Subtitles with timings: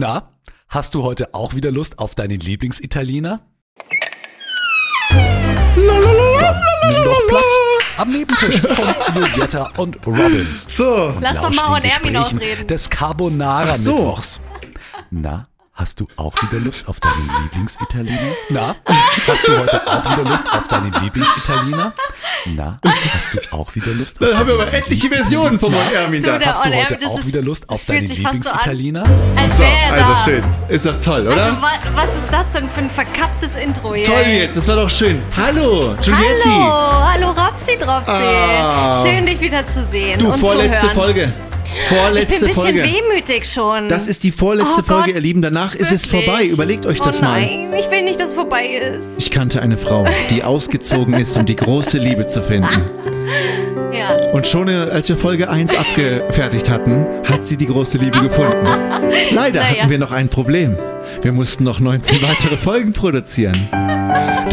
[0.00, 0.32] Na,
[0.66, 3.42] hast du heute auch wieder Lust auf deinen Lieblingsitaliener?
[5.76, 7.44] Nimm doch Platz
[7.98, 10.46] am Nebentisch von Julietta und Robin.
[10.68, 11.14] So.
[11.20, 12.66] Lass doch mal und Ermin Gesprächen ausreden.
[12.66, 13.94] Des Carbonara Ach so.
[13.94, 14.40] Mittwochs.
[15.10, 15.49] Na,
[15.80, 18.18] hast du auch wieder Lust auf deinen Lieblingsitaliener?
[18.50, 18.76] Na,
[19.26, 21.92] hast du heute auch wieder Lust auf deinen Lieblingsitaliener?
[22.46, 25.08] Na, hast du auch wieder Lust auf Da haben wir aber etliche?
[25.08, 26.46] Versionen von meinem Ermin Du, da.
[26.46, 28.06] Hast du heute auch ist- wieder Lust auf deinen.
[28.06, 29.04] Lieblingsitaliener?
[29.56, 30.44] So, also schön.
[30.68, 31.42] Ist doch toll, oder?
[31.42, 34.04] Also, wa was ist das denn für ein verkapptes Intro hier?
[34.04, 35.20] Toll jetzt, das war doch schön.
[35.36, 36.48] Hallo, Giulietti.
[36.48, 38.10] Hallo, hallo Rapsi Dropsi.
[38.12, 38.94] Ah.
[39.02, 40.94] Schön, dich wieder zu sehen Du, und vorletzte zu
[41.88, 42.18] Folge.
[42.20, 42.82] Ich bin Vorletzte ein bisschen Folge.
[42.82, 43.88] wehmütig schon.
[43.88, 45.42] Das ist die vorletzte Oh Folge, Gott, ihr Lieben.
[45.42, 46.26] Danach ist es Wirklich?
[46.26, 46.44] vorbei.
[46.46, 47.40] Überlegt euch das oh mal.
[47.40, 49.06] nein, ich will nicht, dass es vorbei ist.
[49.18, 52.68] Ich kannte eine Frau, die ausgezogen ist, um die große Liebe zu finden.
[53.92, 54.16] Ja.
[54.32, 58.64] Und schon äh, als wir Folge 1 abgefertigt hatten, hat sie die große Liebe gefunden.
[59.32, 59.80] Leider Naja.
[59.80, 60.76] hatten wir noch ein Problem.
[61.22, 63.56] Wir mussten noch 19 weitere Folgen produzieren.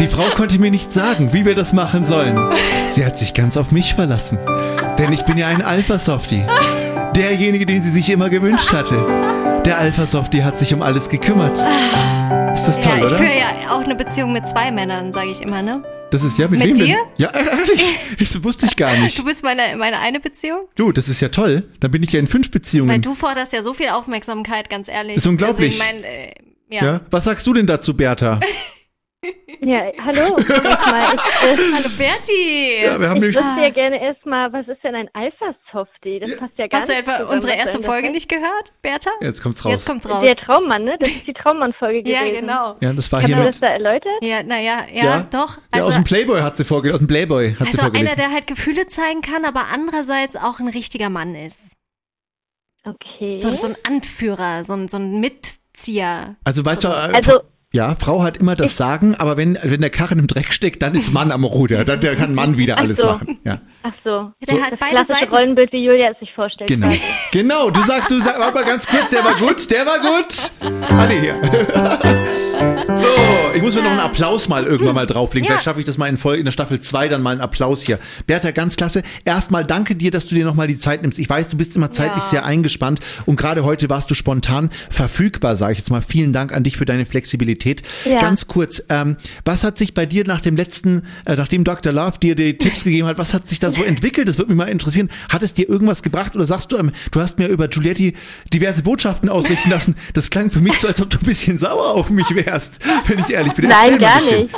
[0.00, 2.36] Die Frau konnte mir nicht sagen, wie wir das machen sollen.
[2.88, 4.38] Sie hat sich ganz auf mich verlassen.
[4.98, 6.44] Denn ich bin ja ein Alpha-Softie.
[7.18, 8.94] Derjenige, den sie sich immer gewünscht hatte.
[9.64, 11.58] Der Alpha-Softie hat sich um alles gekümmert.
[12.54, 13.18] Ist das toll, ja, ich oder?
[13.18, 15.82] führe ja auch eine Beziehung mit zwei Männern, sage ich immer, ne?
[16.12, 16.86] Das ist ja mit, Mit wem dir?
[16.86, 16.96] denn?
[17.16, 17.92] Ja, ehrlich.
[18.20, 19.18] Das wusste ich gar nicht.
[19.18, 20.68] Du bist meine, meine eine Beziehung?
[20.76, 21.64] Du, das ist ja toll.
[21.80, 22.88] Dann bin ich ja in fünf Beziehungen.
[22.88, 25.16] Weil du forderst ja so viel Aufmerksamkeit, ganz ehrlich.
[25.16, 25.80] Ist unglaublich.
[25.80, 26.34] Also ich mein, äh,
[26.70, 26.84] ja.
[26.84, 27.00] ja?
[27.10, 28.38] Was sagst du denn dazu, Bertha?
[29.60, 30.36] Ja, hallo.
[30.38, 32.84] Ich, äh, Hallo Berti!
[32.84, 36.20] Ja, wir haben ich wüsste ja gerne erstmal, was ist denn ein Alpha-Softie?
[36.20, 39.10] Das passt ja gar Hast du nicht etwa zusammen, unsere erste Folge nicht gehört, Bertha?
[39.20, 39.72] Jetzt kommt's raus.
[39.72, 40.22] Jetzt kommt's raus.
[40.24, 40.96] Der Traummann, ne?
[41.00, 42.40] Das ist die Traummann-Folge Ja, gewesen.
[42.42, 42.76] genau.
[42.80, 43.48] Ja, das war Kannst hier du mit.
[43.54, 44.12] das da erläutern?
[44.22, 45.26] Ja, naja, ja, Ja.
[45.30, 45.56] doch.
[45.74, 46.94] ja, aus Also, dem Playboy hat sie vorgelesen.
[46.94, 48.16] Aus dem Playboy hat sie also einer, vorgelesen.
[48.16, 51.60] der halt Gefühle zeigen kann, aber andererseits auch ein richtiger Mann ist.
[52.84, 53.38] Okay.
[53.40, 56.36] So, so ein Anführer, so ein, so ein Mitzieher.
[56.44, 57.40] Also weißt du, äh, Also-
[57.72, 60.94] ja, Frau hat immer das Sagen, aber wenn, wenn der Karren im Dreck steckt, dann
[60.94, 61.84] ist Mann am Ruder.
[61.84, 63.06] Dann der kann Mann wieder alles so.
[63.06, 63.38] machen.
[63.44, 64.32] Ja, Ach so.
[64.48, 65.34] der So- hat Das beide klassische Seiten.
[65.34, 66.68] Rollenbild, wie Julia es sich vorstellt.
[66.68, 66.86] genau.
[66.88, 67.00] quasi.
[67.32, 70.88] Genau, du sagst, du sagst, warte mal ganz kurz, der war gut, der war gut.
[70.90, 72.47] Ah, nee, hier.
[72.94, 73.06] So,
[73.54, 75.44] ich muss mir noch einen Applaus mal irgendwann mal drauflegen.
[75.44, 75.52] Ja.
[75.52, 77.82] Vielleicht schaffe ich das mal in, Folge, in der Staffel 2 dann mal einen Applaus
[77.82, 77.98] hier.
[78.26, 79.02] Bertha, ganz klasse.
[79.24, 81.18] Erstmal danke dir, dass du dir nochmal die Zeit nimmst.
[81.18, 82.30] Ich weiß, du bist immer zeitlich Ja.
[82.30, 86.00] sehr eingespannt und gerade heute warst du spontan verfügbar, sage ich jetzt mal.
[86.02, 87.82] Vielen Dank an dich für deine Flexibilität.
[88.04, 88.18] Ja.
[88.18, 91.92] Ganz kurz, ähm, was hat sich bei dir nach dem letzten, äh, nachdem Dr.
[91.92, 94.28] Love dir die Tipps gegeben hat, was hat sich da so entwickelt?
[94.28, 95.10] Das würde mich mal interessieren.
[95.28, 98.14] Hat es dir irgendwas gebracht oder sagst du, ähm, du hast mir über Giulietti
[98.52, 99.94] diverse Botschaften ausrichten lassen?
[100.14, 103.18] Das klang für mich so, als ob du ein bisschen sauer auf mich wärst, wenn
[103.20, 103.68] ich ehrlich bin.
[103.68, 104.54] Nein, gar nicht.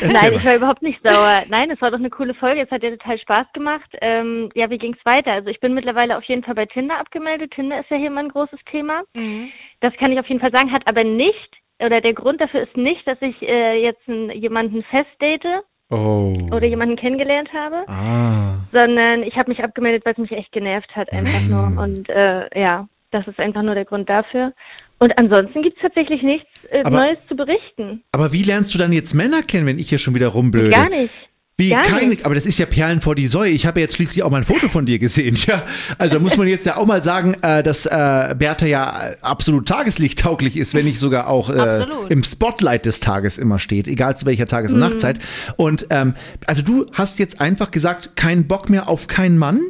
[0.00, 0.36] Erzähl Nein, mal.
[0.36, 1.42] ich war überhaupt nicht sauer.
[1.48, 2.60] Nein, es war doch eine coole Folge.
[2.62, 3.88] Es hat ja total Spaß gemacht.
[4.00, 5.32] Ähm, ja, wie ging's weiter?
[5.32, 7.52] Also ich bin mittlerweile auf jeden Fall bei Tinder abgemeldet.
[7.52, 9.02] Tinder ist ja hier immer ein großes Thema.
[9.14, 9.50] Mhm.
[9.80, 12.76] Das kann ich auf jeden Fall sagen, hat aber nicht, oder der Grund dafür ist
[12.76, 16.34] nicht, dass ich äh, jetzt einen, jemanden festdate Oh.
[16.50, 18.56] oder jemanden kennengelernt habe, Ah.
[18.72, 21.48] sondern ich habe mich abgemeldet, weil es mich echt genervt hat, einfach Mhm.
[21.48, 21.84] nur.
[21.84, 24.52] Und äh, ja, das ist einfach nur der Grund dafür.
[24.98, 28.02] Und ansonsten gibt's tatsächlich nichts äh, Aber- Neues zu berichten.
[28.12, 30.70] Aber wie lernst du dann jetzt Männer kennen, wenn ich hier schon wieder rumblöde?
[30.70, 31.10] Gar nicht.
[31.58, 32.26] Wie Gar keine, nicht.
[32.26, 33.50] aber das ist ja Perlen vor die Säue.
[33.50, 35.36] Ich habe ja jetzt schließlich auch mal ein Foto von dir gesehen.
[35.46, 35.62] Ja,
[35.96, 39.16] also da muss man jetzt ja auch mal sagen, äh, dass äh, Bertha ja äh,
[39.22, 44.18] absolut tageslichttauglich ist, wenn nicht sogar auch äh, im Spotlight des Tages immer steht, egal
[44.18, 45.18] zu welcher Tages- und Nachtzeit.
[45.56, 46.12] Und ähm,
[46.46, 49.60] also du hast jetzt einfach gesagt, keinen Bock mehr auf keinen Mann.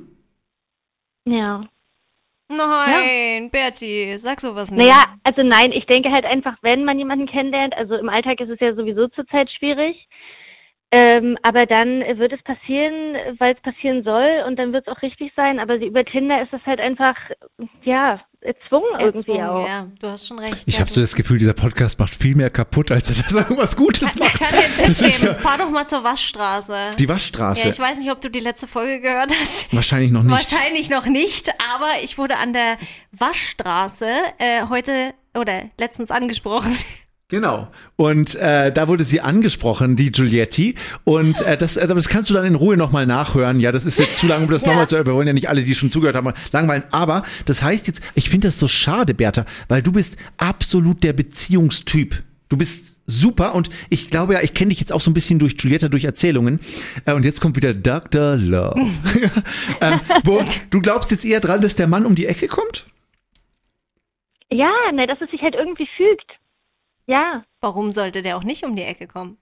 [1.25, 1.69] Ja.
[2.49, 4.87] Nein, Berti, sag sowas nicht.
[4.87, 8.51] Naja, also nein, ich denke halt einfach, wenn man jemanden kennenlernt, also im Alltag ist
[8.51, 10.09] es ja sowieso zurzeit schwierig,
[10.93, 15.03] ähm, aber dann wird es passieren, weil es passieren soll und dann wird es auch
[15.03, 17.17] richtig sein, aber über Tinder ist das halt einfach,
[17.83, 19.67] ja, erzwungen irgendwie Erzwungen, auch.
[19.67, 20.63] ja, du hast schon recht.
[20.67, 23.41] Ich ja, habe so das Gefühl, dieser Podcast macht viel mehr kaputt, als dass er
[23.43, 24.39] irgendwas Gutes Ich macht.
[24.39, 25.27] kann dir einen Tipp geben.
[25.27, 26.75] ja Fahr doch mal zur Waschstraße.
[26.99, 27.63] die Waschstraße.
[27.65, 29.75] ja, ich weiß nicht, ob du die letzte Folge gehört hast.
[29.75, 30.33] Wahrscheinlich noch nicht.
[30.33, 32.79] Wahrscheinlich noch nicht, aber ich wurde an der
[33.13, 34.07] Waschstraße
[34.39, 36.77] äh, heute oder letztens angesprochen.
[37.29, 37.67] Genau.
[37.97, 40.77] Und äh, da wurde sie angesprochen, die Giulietti.
[41.03, 43.59] Und äh, das, also das kannst du dann in Ruhe nochmal nachhören.
[43.59, 44.69] Ja, das ist jetzt zu lange, um das Ja.
[44.69, 45.07] nochmal zu hören.
[45.07, 46.85] Wir wollen ja nicht alle, die schon zugehört haben, langweilen.
[46.93, 51.15] Aber das heißt jetzt, ich finde das so schade, Bertha, weil du bist absolut der
[51.15, 52.23] Beziehungstyp.
[52.49, 55.41] Du bist super und ich glaube ja, ich kenne dich jetzt auch so ein bisschen
[55.41, 56.61] durch Giulietta, durch Erzählungen.
[57.07, 58.37] Äh, und jetzt kommt wieder Dr.
[58.37, 58.81] Love.
[59.81, 62.87] ähm, wo, du glaubst jetzt eher dran, dass der Mann um die Ecke kommt?
[64.49, 66.39] Ja, ne, dass es sich halt irgendwie fügt.
[67.07, 67.43] Ja.
[67.61, 69.39] Warum sollte der auch nicht um die Ecke kommen?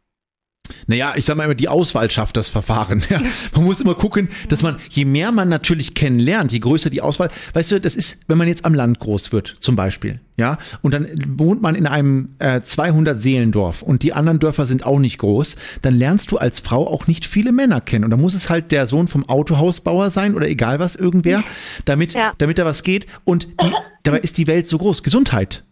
[0.87, 3.03] Naja, ich sag mal immer, die Auswahl schafft das Verfahren.
[3.11, 3.21] Ja,
[3.55, 7.29] man muss immer gucken, dass man, je mehr man natürlich kennenlernt, je größer die Auswahl,
[7.53, 10.95] weißt du, das ist, wenn man jetzt am Land groß wird, zum Beispiel, ja, und
[10.95, 11.07] dann
[11.39, 15.57] wohnt man in einem äh, 200 Seelendorf und die anderen Dörfer sind auch nicht groß,
[15.83, 18.05] dann lernst du als Frau auch nicht viele Männer kennen.
[18.07, 21.45] Und da muss es halt der Sohn vom Autohausbauer sein oder egal was, irgendwer,
[21.85, 22.33] damit, Ja.
[22.39, 23.07] damit da was geht.
[23.25, 23.71] Und die,
[24.03, 25.03] dabei ist die Welt so groß.
[25.03, 25.63] Gesundheit.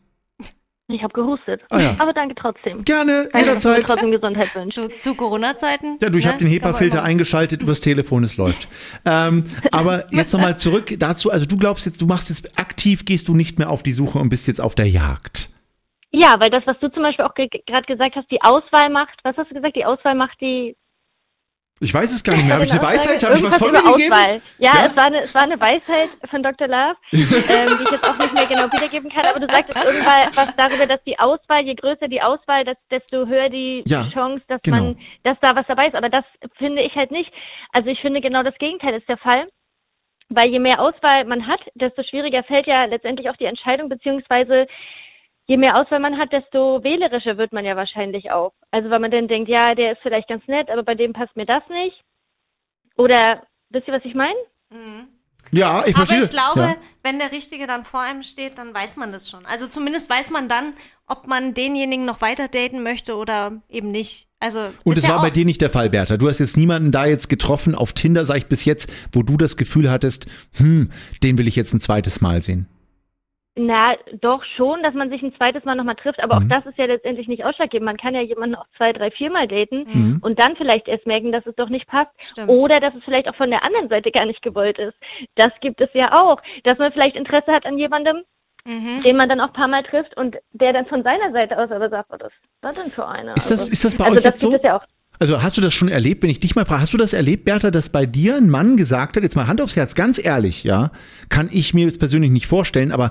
[0.88, 1.62] Ich habe gehustet.
[1.70, 1.96] Ah ja.
[1.98, 2.84] Aber danke trotzdem.
[2.84, 3.86] Gerne, Danke, jederzeit.
[3.86, 4.74] trotzdem Gesundheit wünschst.
[4.78, 5.96] So zu Corona-Zeiten.
[6.02, 6.30] Ja, du, ich ne?
[6.32, 8.68] habe den HEPA-Filter eingeschaltet übers Telefon, es läuft.
[9.06, 11.30] Ähm, aber jetzt nochmal zurück dazu.
[11.30, 14.18] Also du glaubst jetzt, du machst jetzt aktiv, gehst du nicht mehr auf die Suche
[14.18, 15.48] und bist jetzt auf der Jagd.
[16.10, 19.18] Ja, weil das, was du zum Beispiel auch ge- gerade gesagt hast, die Auswahl macht,
[19.22, 19.76] was hast du gesagt?
[19.76, 20.76] Die Auswahl macht die.
[21.82, 22.54] Ich weiß es gar nicht mehr.
[22.54, 22.94] Habe ich eine Aussage?
[22.94, 23.22] Weisheit?
[23.24, 24.14] Habe ich was von mir gegeben?
[24.58, 24.86] Ja, Ja?
[24.86, 26.68] Es, war eine, es war eine Weisheit von Dr.
[26.68, 30.30] Love, ähm, die ich jetzt auch nicht mehr genau wiedergeben kann, aber du sagtest irgendwann
[30.34, 34.44] was darüber, dass die Auswahl, je größer die Auswahl, dass, desto höher die Ja, Chance,
[34.46, 34.76] dass genau.
[34.76, 35.96] man, dass da was dabei ist.
[35.96, 36.24] Aber das
[36.56, 37.32] finde ich halt nicht.
[37.72, 39.48] Also ich finde genau das Gegenteil ist der Fall.
[40.28, 44.66] Weil je mehr Auswahl man hat, desto schwieriger fällt ja letztendlich auch die Entscheidung, beziehungsweise
[45.52, 48.54] je mehr Auswahl man hat, desto wählerischer wird man ja wahrscheinlich auch.
[48.70, 51.36] Also weil man dann denkt, ja, der ist vielleicht ganz nett, aber bei dem passt
[51.36, 52.00] mir das nicht.
[52.96, 54.38] Oder wisst ihr, was ich meine?
[55.50, 56.24] Ja, ich Aber verstehe.
[56.24, 56.76] ich glaube, ja.
[57.02, 59.44] wenn der Richtige dann vor einem steht, dann weiß man das schon.
[59.44, 60.72] Also zumindest weiß man dann,
[61.06, 64.28] ob man denjenigen noch weiter daten möchte oder eben nicht.
[64.40, 66.16] Also Und es ja war bei dir nicht der Fall, Bertha.
[66.16, 69.36] Du hast jetzt niemanden da jetzt getroffen auf Tinder, sag ich bis jetzt, wo du
[69.36, 70.24] das Gefühl hattest,
[70.56, 70.90] hm,
[71.22, 72.71] den will ich jetzt ein zweites Mal sehen.
[73.54, 76.50] Na, doch schon, dass man sich ein zweites Mal nochmal trifft, aber Mhm.
[76.50, 77.84] auch das ist ja letztendlich nicht ausschlaggebend.
[77.84, 80.18] Man kann ja jemanden auch zwei, drei, viermal daten Mhm.
[80.22, 82.10] und dann vielleicht erst merken, dass es doch nicht passt.
[82.18, 82.48] Stimmt.
[82.48, 84.94] Oder dass es vielleicht auch von der anderen Seite gar nicht gewollt ist.
[85.34, 86.40] Das gibt es ja auch.
[86.64, 88.22] Dass man vielleicht Interesse hat an jemandem,
[88.64, 89.02] Mhm.
[89.02, 91.70] den man dann auch ein paar Mal trifft und der dann von seiner Seite aus
[91.70, 92.32] aber sagt, oh, das
[92.62, 93.36] war denn für einer.
[93.36, 94.56] Ist das- ist das bei also euch das jetzt so?
[94.62, 94.84] ja auch.
[95.20, 97.44] Also hast du das schon erlebt, wenn ich dich mal frage, hast du das erlebt,
[97.44, 100.64] Bertha, dass bei dir ein Mann gesagt hat, jetzt mal Hand aufs Herz, ganz ehrlich,
[100.64, 100.90] ja,
[101.28, 103.10] kann ich mir jetzt persönlich nicht vorstellen, aber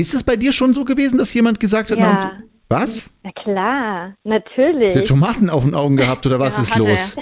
[0.00, 2.18] ist es bei dir schon so gewesen, dass jemand gesagt hat, Ja.
[2.22, 3.10] na, was?
[3.22, 4.92] Na klar, natürlich.
[4.92, 7.16] Der Tomaten auf den Augen gehabt oder was Ja, ist los?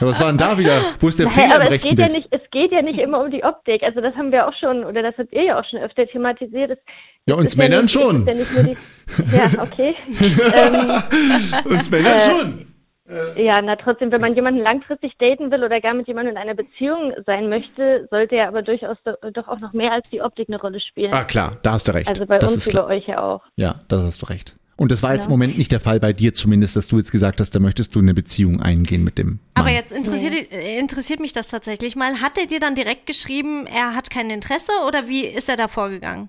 [0.00, 0.80] Ja, was war denn da wieder?
[1.00, 2.18] Wo ist der Fehler aber im es rechten geht, ja Bild?
[2.18, 3.82] nicht, es geht ja nicht immer um die Optik.
[3.82, 6.70] Also das haben wir auch schon, oder das habt ihr ja auch schon öfter thematisiert.
[6.70, 6.78] Es,
[7.26, 8.24] Ja, es uns ist Männern nicht, es schon.
[8.26, 9.94] Ja, nicht nur die, ja, okay.
[11.66, 12.66] ähm, Uns Männern äh, schon.
[13.36, 16.54] Ja, na trotzdem, wenn man jemanden langfristig daten will oder gar mit jemandem in einer
[16.54, 20.48] Beziehung sein möchte, sollte ja aber durchaus do, doch auch noch mehr als die Optik
[20.48, 21.12] eine Rolle spielen.
[21.12, 22.08] Ah, klar, da hast du recht.
[22.08, 23.42] also bei das uns wie bei euch ja auch.
[23.56, 24.56] Ja, das hast du recht.
[24.76, 25.30] Und das war jetzt Ja.
[25.30, 27.94] im Moment nicht der Fall bei dir zumindest, dass du jetzt gesagt hast, da möchtest
[27.96, 29.40] du eine Beziehung eingehen mit dem Mann.
[29.54, 32.20] Aber jetzt interessiert, äh, interessiert mich das tatsächlich mal.
[32.20, 35.66] Hat er dir dann direkt geschrieben, er hat kein Interesse oder wie ist er da
[35.66, 36.28] vorgegangen?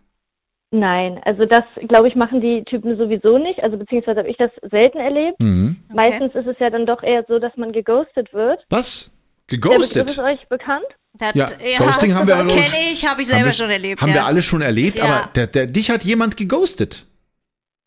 [0.71, 3.61] Nein, also das, glaube ich, machen die Typen sowieso nicht.
[3.63, 5.39] Also beziehungsweise habe ich das selten erlebt.
[5.39, 5.77] Mhm.
[5.91, 8.63] Meistens ist es ja dann doch eher so, dass man geghostet wird.
[8.69, 9.11] Was?
[9.47, 10.11] Geghostet?
[10.11, 10.85] ist euch bekannt?
[11.19, 13.71] Der hat- Ja, Ghosting haben wir alle Kenne schon- ich, habe ich selber wir- schon
[13.71, 13.99] erlebt.
[14.01, 14.15] Haben ja.
[14.15, 15.05] wir alle schon erlebt, Ja.
[15.05, 17.05] aber der, der, dich hat jemand geghostet.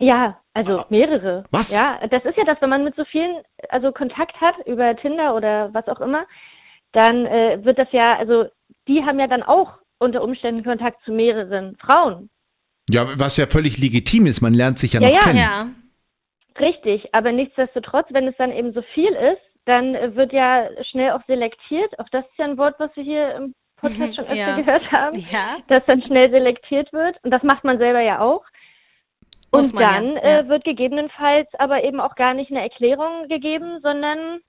[0.01, 1.45] Ja, also mehrere.
[1.53, 1.73] Was?
[1.73, 3.37] Ja, das ist ja das, wenn man mit so vielen
[3.69, 6.25] also Kontakt hat über Tinder oder was auch immer,
[6.91, 8.47] dann äh, wird das ja, also
[8.89, 12.29] die haben ja dann auch unter Umständen Kontakt zu mehreren Frauen.
[12.91, 15.21] Ja, was ja völlig legitim ist, man lernt sich ja Ja, noch ja.
[15.21, 15.39] kennen.
[15.39, 15.67] Ja,
[16.61, 21.13] Richtig, aber nichtsdestotrotz, wenn es dann eben so viel ist, dann äh, wird ja schnell
[21.13, 21.99] auch selektiert.
[21.99, 24.57] Auch das ist ja ein Wort, was wir hier im Podcast schon öfter Ja.
[24.57, 25.19] gehört haben.
[25.31, 25.57] ja.
[25.69, 27.17] dass dann schnell selektiert wird.
[27.23, 28.45] Und das macht man selber ja auch.
[29.51, 30.39] Muss Und man ja, dann ja.
[30.41, 34.41] Äh, wird gegebenenfalls aber eben auch gar nicht eine Erklärung gegeben, sondern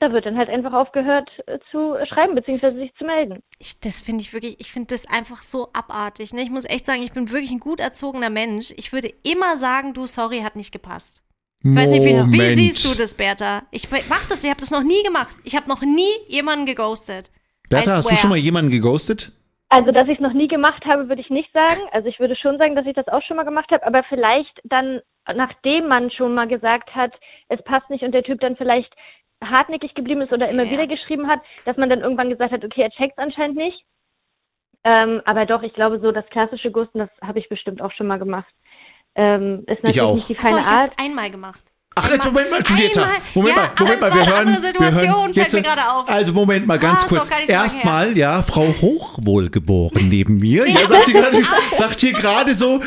[0.00, 2.70] da wird dann halt einfach aufgehört äh, zu schreiben bzw.
[2.70, 3.40] sich zu melden.
[3.58, 6.32] Ich, das finde ich wirklich, ich finde das einfach so abartig.
[6.32, 6.42] Ne?
[6.42, 8.72] Ich muss echt sagen, ich bin wirklich ein gut erzogener Mensch.
[8.76, 11.22] Ich würde immer sagen, du, sorry, hat nicht gepasst.
[11.64, 13.62] Ich weiß nicht, wie, wie siehst du das, Bertha?
[13.72, 15.34] Ich mach das, ich habe das noch nie gemacht.
[15.42, 17.30] Ich habe noch nie jemanden geghostet.
[17.68, 19.32] Bertha, hast du schon mal jemanden geghostet?
[19.68, 21.80] Also, dass ich es noch nie gemacht habe, würde ich nicht sagen.
[21.90, 24.60] Also, ich würde schon sagen, dass ich das auch schon mal gemacht habe, aber vielleicht
[24.62, 25.00] dann,
[25.34, 27.12] nachdem man schon mal gesagt hat,
[27.48, 28.92] es passt nicht und der Typ dann vielleicht
[29.44, 30.70] hartnäckig geblieben ist oder immer Ja.
[30.70, 33.84] wieder geschrieben hat, dass man dann irgendwann gesagt hat, okay, er checkt anscheinend nicht.
[34.84, 38.06] Ähm, aber doch, ich glaube, so das klassische Gusten, das habe ich bestimmt auch schon
[38.06, 38.52] mal gemacht.
[39.14, 40.14] Ähm, ist natürlich auch.
[40.14, 40.92] nicht die Ach so, feine ich habe Art.
[40.92, 41.64] es einmal gemacht.
[41.98, 43.02] Ach, jetzt Moment mal, Julieta.
[43.04, 43.16] Einmal.
[43.34, 44.48] Moment Ja, mal, Moment aber mal, es wir war eine hören.
[44.48, 46.08] andere wir fällt mir gerade auf.
[46.10, 47.28] Also Moment mal, Ah, ganz doch kurz.
[47.28, 50.68] so Erstmal, ja, Frau Hochwohlgeboren neben mir.
[50.68, 51.42] Ja, sagt hier gerade,
[51.78, 52.82] sagt hier gerade so,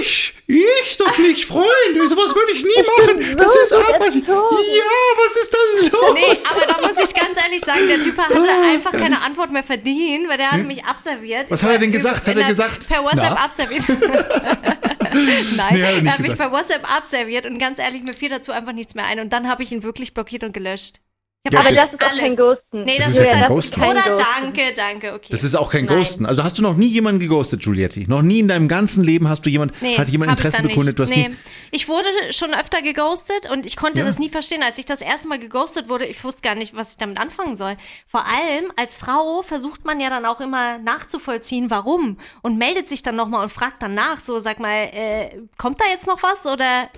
[0.00, 1.66] ich, ich doch nicht, Freund,
[2.06, 3.36] sowas würde ich nie machen.
[3.36, 4.00] Das ist Arbeit.
[4.14, 4.24] erzogen.
[4.26, 6.14] Ja, was ist denn los?
[6.14, 8.40] Nee, aber da muss ich ganz ehrlich sagen, der Typ hatte
[8.72, 11.50] einfach keine Antwort mehr verdient, weil der hat mich abserviert.
[11.50, 12.26] Was hat er denn gesagt?
[12.26, 13.44] Hat er gesagt, Per WhatsApp na?
[13.44, 13.84] abserviert.
[15.56, 18.72] Nein, Nee, er hat mich bei WhatsApp abserviert und ganz ehrlich, mir fiel dazu einfach
[18.72, 19.20] nichts mehr ein.
[19.20, 21.00] Und dann habe ich ihn wirklich blockiert und gelöscht.
[21.42, 22.84] Ich Ja, Aber das- das ist auch kein Ghosten.
[22.84, 23.80] Nee, Das das, ist ist ja kein Ghosten.
[23.82, 24.02] Oder
[24.42, 25.28] danke, danke, okay.
[25.30, 25.96] Das ist auch kein Nein.
[25.96, 26.26] Ghosten.
[26.26, 28.04] Also hast du noch nie jemanden geghostet, Giulietti?
[28.06, 30.98] Noch nie in deinem ganzen Leben hast du jemand, Nee, hat jemand Interesse bekundet?
[30.98, 31.28] Du hast nee.
[31.28, 31.36] nie,
[31.70, 34.06] Ich wurde schon öfter geghostet und ich konnte Ja.
[34.06, 34.62] das nie verstehen.
[34.62, 37.56] Als ich das erste Mal geghostet wurde, ich wusste gar nicht, was ich damit anfangen
[37.56, 37.74] soll.
[38.06, 43.02] Vor allem als Frau versucht man ja dann auch immer nachzuvollziehen, warum und meldet sich
[43.02, 46.44] dann nochmal und fragt dann nach, so sag mal, äh, kommt da jetzt noch was
[46.44, 46.90] oder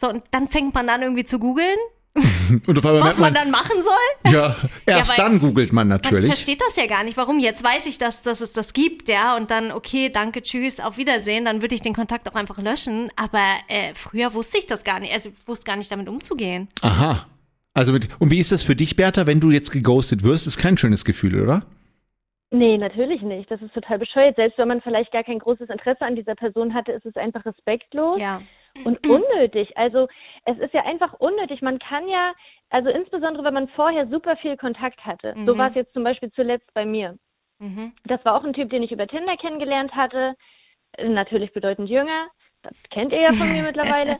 [0.00, 1.76] so und dann fängt man an irgendwie zu googeln,
[2.14, 4.32] was merkt man dann machen soll.
[4.32, 6.26] ja, erst weil- dann googelt man Man natürlich.
[6.26, 7.16] versteht das ja gar nicht.
[7.16, 7.38] Warum?
[7.38, 9.36] Jetzt weiß ich, dass, dass es das gibt, ja.
[9.36, 11.44] Und dann, okay, danke, tschüss, auf Wiedersehen.
[11.44, 13.10] Dann würde ich den Kontakt auch einfach löschen.
[13.16, 15.12] Aber äh, früher wusste ich das gar nicht.
[15.12, 16.68] Also ich wusste gar nicht, damit umzugehen.
[16.82, 17.26] Aha.
[17.74, 20.46] Also mit, und wie ist das für dich, Bertha, wenn du jetzt geghostet wirst?
[20.48, 21.60] Ist kein schönes Gefühl, oder?
[22.50, 23.48] Nee, natürlich nicht.
[23.48, 24.34] Das ist total bescheuert.
[24.34, 27.44] Selbst wenn man vielleicht gar kein großes Interesse an dieser Person hatte, ist es einfach
[27.46, 28.42] respektlos Ja.
[28.84, 29.76] Und unnötig.
[29.76, 30.08] Also
[30.44, 31.62] es ist ja einfach unnötig.
[31.62, 32.32] Man kann ja,
[32.70, 35.34] also insbesondere wenn man vorher super viel Kontakt hatte.
[35.44, 35.58] So Mhm.
[35.58, 37.18] war es jetzt zum Beispiel zuletzt bei mir.
[37.58, 37.92] Mhm.
[38.04, 40.34] Das war auch ein Typ, den ich über Tinder kennengelernt hatte.
[40.98, 42.28] Natürlich bedeutend jünger.
[42.62, 44.18] Das kennt ihr ja von mir mittlerweile.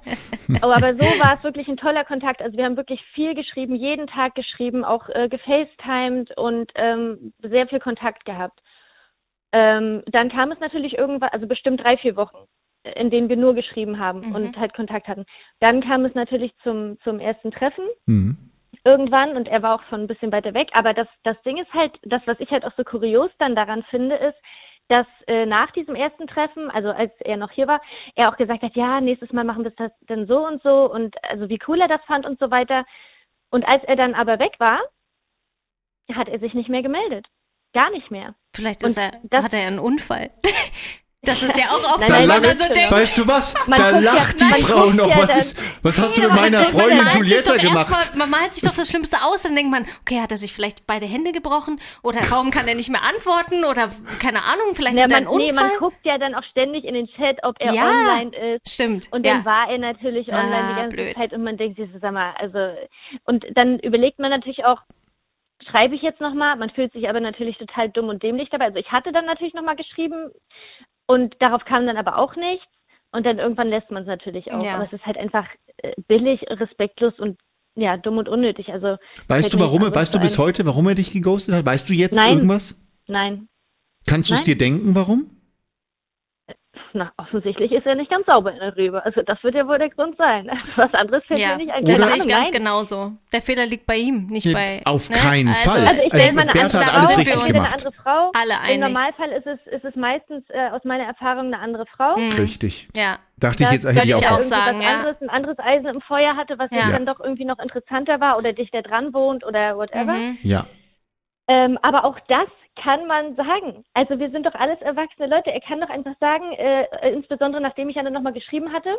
[0.62, 2.42] Oh, aber so war es wirklich ein toller Kontakt.
[2.42, 7.66] Also wir haben wirklich viel geschrieben, jeden Tag geschrieben, auch äh, gefacetimed und ähm, sehr
[7.68, 8.60] viel Kontakt gehabt.
[9.52, 12.38] Ähm, dann kam es natürlich irgendwann, also bestimmt drei, vier Wochen,
[12.82, 14.34] in denen wir nur geschrieben haben Mhm.
[14.34, 15.26] und halt Kontakt hatten.
[15.60, 18.36] Dann kam es natürlich zum, zum ersten Treffen Mhm.
[18.84, 20.70] irgendwann und er war auch schon ein bisschen weiter weg.
[20.72, 23.82] Aber das, das Ding ist halt, das, was ich halt auch so kurios dann daran
[23.90, 24.36] finde, ist,
[24.88, 27.80] dass äh, nach diesem ersten Treffen, also als er noch hier war,
[28.16, 31.14] er auch gesagt hat, ja, nächstes Mal machen wir das dann so und so und
[31.28, 32.84] also wie cool er das fand und so weiter.
[33.50, 34.80] Und als er dann aber weg war,
[36.12, 37.26] hat er sich nicht mehr gemeldet.
[37.72, 38.34] Gar nicht mehr.
[38.56, 40.30] Vielleicht Und ist er, das- hat er einen Unfall.
[41.22, 43.54] Das ist ja auch oft, Nein, nein, lacht, so denkt, weißt du was?
[43.66, 45.06] Man da guckt ja- lacht die Frau noch.
[45.10, 46.96] ja was, ist, was hast du mit meiner Freundin
[47.44, 47.90] doch gemacht?
[47.90, 50.54] Mal, man malt sich doch das Schlimmste aus, dann denkt man, okay, hat er sich
[50.54, 54.96] vielleicht beide Hände gebrochen oder warum kann er nicht mehr antworten oder keine Ahnung, vielleicht
[54.96, 55.78] Ja, hat er man, einen nee, man Unfall.
[55.78, 57.82] guckt ja dann auch ständig in den Chat, ob er Ja.
[57.86, 58.72] online ist.
[58.72, 59.08] Stimmt.
[59.12, 59.34] Und ja.
[59.34, 61.18] dann war er natürlich online Ah, die ganze blöd.
[61.18, 62.58] Zeit und man denkt sich, so, sag mal, also
[63.26, 64.80] und dann überlegt man natürlich auch,
[65.70, 66.56] schreibe ich jetzt nochmal?
[66.56, 68.64] Man fühlt sich aber natürlich total dumm und dämlich dabei.
[68.66, 70.30] Also ich hatte dann natürlich nochmal geschrieben
[71.10, 72.66] und darauf kam dann aber auch nichts
[73.10, 74.62] und dann irgendwann lässt man es natürlich auch.
[74.62, 74.76] Ja.
[74.76, 75.44] Aber es ist halt einfach
[75.78, 77.36] äh, billig, respektlos und
[77.74, 78.68] ja, dumm und unnötig.
[78.68, 81.66] Also Weißt du, warum, weißt du bis heute, warum er dich geghostet hat?
[81.66, 82.34] Weißt du jetzt Nein.
[82.34, 82.80] irgendwas?
[83.08, 83.48] Nein.
[84.06, 85.30] Kannst du es dir denken, warum?
[86.92, 89.04] Na, offensichtlich ist er nicht ganz sauber in der Rübe.
[89.04, 90.50] Also das wird ja wohl der Grund sein.
[90.76, 91.84] Was anderes fällt Ja, mir nicht ein.
[91.84, 92.58] das sehe ich ganz nein.
[92.60, 93.12] genauso.
[93.32, 94.82] Der Fehler liegt bei ihm, nicht Ja, bei.
[94.84, 95.16] auf ne?
[95.16, 95.86] keinen also, Fall.
[95.86, 97.52] Also ich Also denke mal, eine Bertha andere hat Frau, alles richtig wir uns entweder
[97.64, 97.72] gemacht.
[97.72, 98.32] eine andere Frau.
[98.40, 98.94] Alle Im einig.
[98.94, 102.16] Normalfall ist es, ist es meistens äh, aus meiner Erfahrung eine andere Frau.
[102.18, 102.32] Mhm.
[102.32, 102.88] Richtig.
[102.96, 104.32] Ja, Dachte ich Das jetzt, ich ich auch.
[104.32, 104.38] auch auch.
[104.40, 104.88] sagen, ja.
[104.98, 106.78] anderes, ein anderes Eisen im Feuer hatte, was Ja.
[106.80, 110.12] jetzt dann doch irgendwie noch interessanter war oder dichter dran wohnt oder whatever.
[110.12, 110.38] mhm.
[110.42, 110.64] Ja.
[111.48, 112.48] Ähm, aber auch das
[112.82, 113.84] kann man sagen.
[113.94, 115.52] Also wir sind doch alles erwachsene Leute.
[115.52, 118.94] Er kann doch einfach sagen, äh, insbesondere nachdem ich ja dann nochmal geschrieben hatte,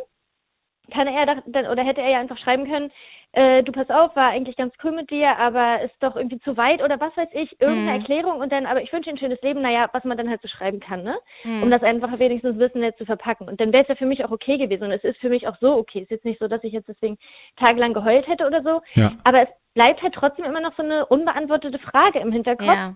[0.90, 2.90] kann er doch dann oder hätte er ja einfach schreiben können,
[3.34, 6.56] äh, du pass auf, war eigentlich ganz cool mit dir, aber ist doch irgendwie zu
[6.56, 8.00] weit oder was weiß ich, irgendeine Mhm.
[8.00, 10.42] Erklärung und dann, aber ich wünsche dir ein schönes Leben, naja, was man dann halt
[10.42, 11.16] so schreiben kann, ne?
[11.44, 11.62] Mhm.
[11.62, 13.48] Um das einfach wenigstens wissend zu verpacken.
[13.48, 14.84] Und dann wäre es ja für mich auch okay gewesen.
[14.84, 16.00] Und es ist für mich auch so okay.
[16.00, 17.16] Es ist jetzt nicht so, dass ich jetzt deswegen
[17.56, 18.82] tagelang geheult hätte oder so.
[18.94, 19.12] Ja.
[19.24, 22.94] Aber es bleibt halt trotzdem immer noch so eine unbeantwortete Frage im Hinterkopf ja.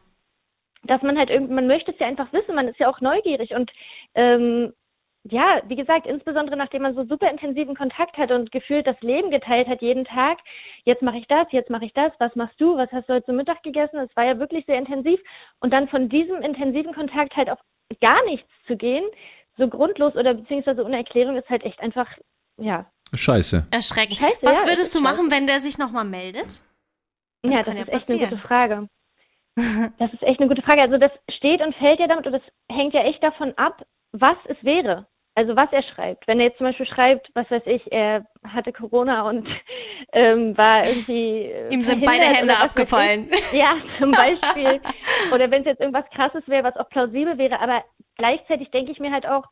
[0.84, 3.52] Dass man halt irgendwie, man möchte es ja einfach wissen, man ist ja auch neugierig
[3.54, 3.70] und
[4.14, 4.72] ähm,
[5.28, 9.30] ja, wie gesagt, insbesondere nachdem man so super intensiven Kontakt hat und gefühlt das Leben
[9.30, 10.38] geteilt hat jeden Tag,
[10.84, 13.26] jetzt mache ich das, jetzt mache ich das, was machst du, was hast du heute
[13.26, 13.98] zum Mittag gegessen?
[13.98, 15.20] Es war ja wirklich sehr intensiv
[15.60, 17.58] und dann von diesem intensiven Kontakt halt auf
[18.00, 19.04] gar nichts zu gehen,
[19.56, 22.06] so grundlos oder beziehungsweise ohne Erklärung ist halt echt einfach,
[22.58, 23.68] ja, Scheiße.
[23.70, 24.18] Erschreckend.
[24.18, 26.62] Scheiße, Was ja, es würdest du machen, wenn der sich nochmal meldet?
[27.42, 28.88] Das ja, das ja ist echt eine gute Frage.
[29.98, 30.82] Das ist echt eine gute Frage.
[30.82, 33.82] Also das steht und fällt ja damit und das hängt ja echt davon ab,
[34.12, 35.06] was es wäre.
[35.34, 36.26] Also was er schreibt.
[36.26, 39.46] Wenn er jetzt zum Beispiel schreibt, was weiß ich, er hatte Corona und
[40.12, 43.28] ähm, war irgendwie äh, Ihm sind beide Hände abgefallen.
[43.30, 43.52] Ich.
[43.58, 44.80] Ja, zum Beispiel.
[45.34, 47.60] oder wenn es jetzt irgendwas Krasses wäre, was auch plausibel wäre.
[47.60, 47.84] Aber
[48.16, 49.44] gleichzeitig denke ich mir halt auch,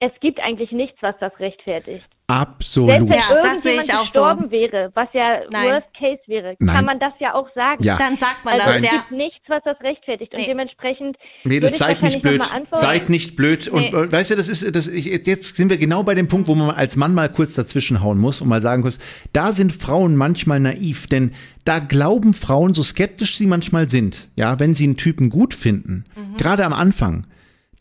[0.00, 2.06] es gibt eigentlich nichts, was das rechtfertigt.
[2.26, 2.88] Absolut.
[2.90, 4.04] Selbst wenn Ja, das sehe irgendjemand ich auch so.
[4.22, 5.72] gestorben wäre, was ja Nein.
[5.74, 6.74] Worst Case wäre, Nein.
[6.74, 7.82] kann man das ja auch sagen.
[7.84, 7.98] Ja.
[7.98, 8.90] Dann sagt man Also das, es ja.
[8.92, 10.32] gibt nichts, was das rechtfertigt.
[10.32, 10.46] Und Nee.
[10.46, 12.42] dementsprechend Mädels, seid nicht blöd.
[12.72, 13.68] Seid nicht blöd.
[13.68, 13.88] Und Nee.
[13.90, 16.54] äh, weißt du, das ist, das, ich, jetzt sind wir genau bei dem Punkt, wo
[16.54, 18.98] man als Mann mal kurz dazwischenhauen muss und mal sagen muss,
[19.34, 21.32] da sind Frauen manchmal naiv, denn
[21.66, 26.04] da glauben Frauen, so skeptisch sie manchmal sind, ja, wenn sie einen Typen gut finden,
[26.16, 26.36] Mhm.
[26.38, 27.26] gerade am Anfang,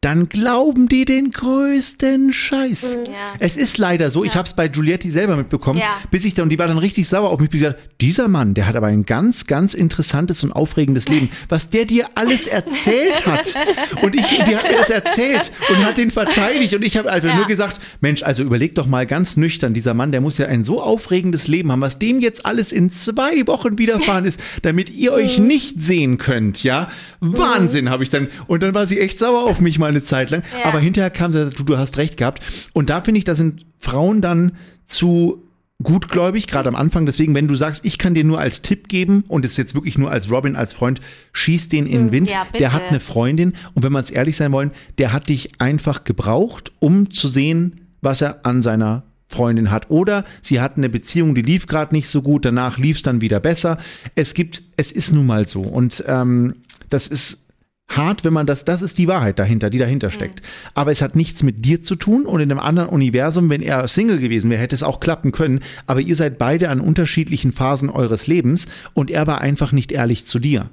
[0.04, 3.00] dann glauben die den größten Scheiß.
[3.08, 3.14] Ja.
[3.40, 5.86] Es ist leider so, ich habe es bei Giulietti selber mitbekommen, Ja.
[6.12, 8.28] bis ich dann, und die war dann richtig sauer auf mich, bis sie gesagt, dieser
[8.28, 12.48] Mann, der hat aber ein ganz, ganz interessantes und aufregendes Leben, was der dir alles
[12.48, 13.54] erzählt hat.
[14.02, 17.30] Und ich, die hat mir das erzählt und hat den verteidigt und ich habe einfach
[17.30, 17.36] Ja.
[17.38, 20.66] nur gesagt, Mensch, also überleg doch mal ganz nüchtern, dieser Mann, der muss ja ein
[20.66, 25.14] so aufregendes Leben haben, was dem jetzt alles in zwei Wochen widerfahren ist, damit ihr
[25.14, 25.48] euch Mhm.
[25.48, 26.90] nicht sehen könnt, ja?
[27.20, 28.28] Wahnsinn, habe ich dann.
[28.48, 30.44] Und dann war sie echt sauer auf mich mal eine Zeit lang.
[30.60, 30.66] Ja.
[30.66, 32.42] Aber hinterher kam sie, du, du hast recht gehabt.
[32.74, 34.54] Und da finde ich, da sind Frauen dann
[34.86, 35.44] zu
[35.82, 37.06] gutgläubig, gerade am Anfang.
[37.06, 39.98] Deswegen, wenn du sagst, ich kann dir nur als Tipp geben und es jetzt wirklich
[39.98, 41.02] nur als Robin, als Freund,
[41.34, 42.30] schieß den in den Wind.
[42.30, 45.60] Ja, der hat eine Freundin und wenn wir uns ehrlich sein wollen, der hat dich
[45.60, 49.90] einfach gebraucht, um zu sehen, was er an seiner Freundin hat.
[49.90, 53.22] Oder sie hatten eine Beziehung, die lief gerade nicht so gut, danach lief es dann
[53.22, 53.78] wieder besser.
[54.16, 55.62] Es gibt, es ist nun mal so.
[55.62, 56.56] Und ähm,
[56.90, 57.43] das ist
[57.90, 60.42] hart, wenn man das, das ist die Wahrheit dahinter, die dahinter steckt.
[60.74, 63.88] Aber es hat nichts mit dir zu tun und in einem anderen Universum, wenn er
[63.88, 65.60] Single gewesen wäre, hätte es auch klappen können.
[65.86, 70.26] Aber ihr seid beide an unterschiedlichen Phasen eures Lebens und er war einfach nicht ehrlich
[70.26, 70.70] zu dir.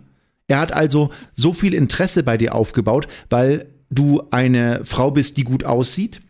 [0.48, 5.44] Er hat also so viel Interesse bei dir aufgebaut, weil du eine Frau bist, die
[5.44, 6.20] gut aussieht,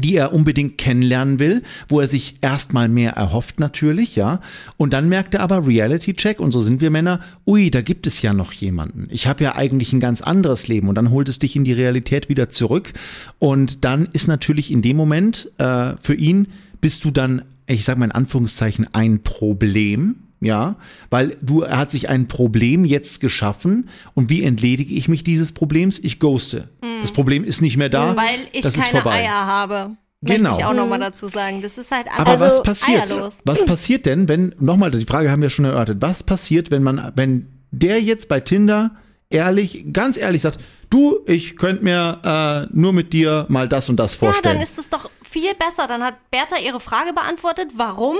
[0.00, 4.40] die er unbedingt kennenlernen will, wo er sich erstmal mehr erhofft natürlich, ja.
[4.76, 8.06] Und dann merkt er aber Reality Check und so sind wir Männer, ui, da gibt
[8.06, 9.08] es ja noch jemanden.
[9.10, 11.72] Ich habe ja eigentlich ein ganz anderes Leben und dann holt es dich in die
[11.72, 12.92] Realität wieder zurück
[13.38, 16.48] und dann ist natürlich in dem Moment äh, für ihn
[16.80, 20.76] bist du dann, ich sag mal in Anführungszeichen, ein Problem, ja,
[21.10, 25.52] weil du, er hat sich ein Problem jetzt geschaffen und wie entledige ich mich dieses
[25.52, 25.98] Problems?
[25.98, 26.68] Ich ghoste.
[27.00, 28.16] Das Problem ist nicht mehr da.
[28.16, 29.20] Weil ich das ist keine vorbei.
[29.24, 29.96] Eier habe.
[30.22, 30.50] Genau.
[30.50, 31.62] Möchte ich auch nochmal dazu sagen.
[31.62, 33.10] Das ist halt einfach Aber was Also, passiert?
[33.10, 33.38] eierlos.
[33.46, 37.12] Was passiert denn, wenn, nochmal, die Frage haben wir schon erörtert, was passiert, wenn man,
[37.16, 38.90] wenn der jetzt bei Tinder
[39.30, 40.58] ehrlich, ganz ehrlich sagt,
[40.90, 44.56] du, ich könnte mir äh, nur mit dir mal das und das Ja, vorstellen.
[44.56, 45.86] dann ist es doch viel besser.
[45.86, 47.68] Dann hat Bertha ihre Frage beantwortet.
[47.76, 48.18] Warum?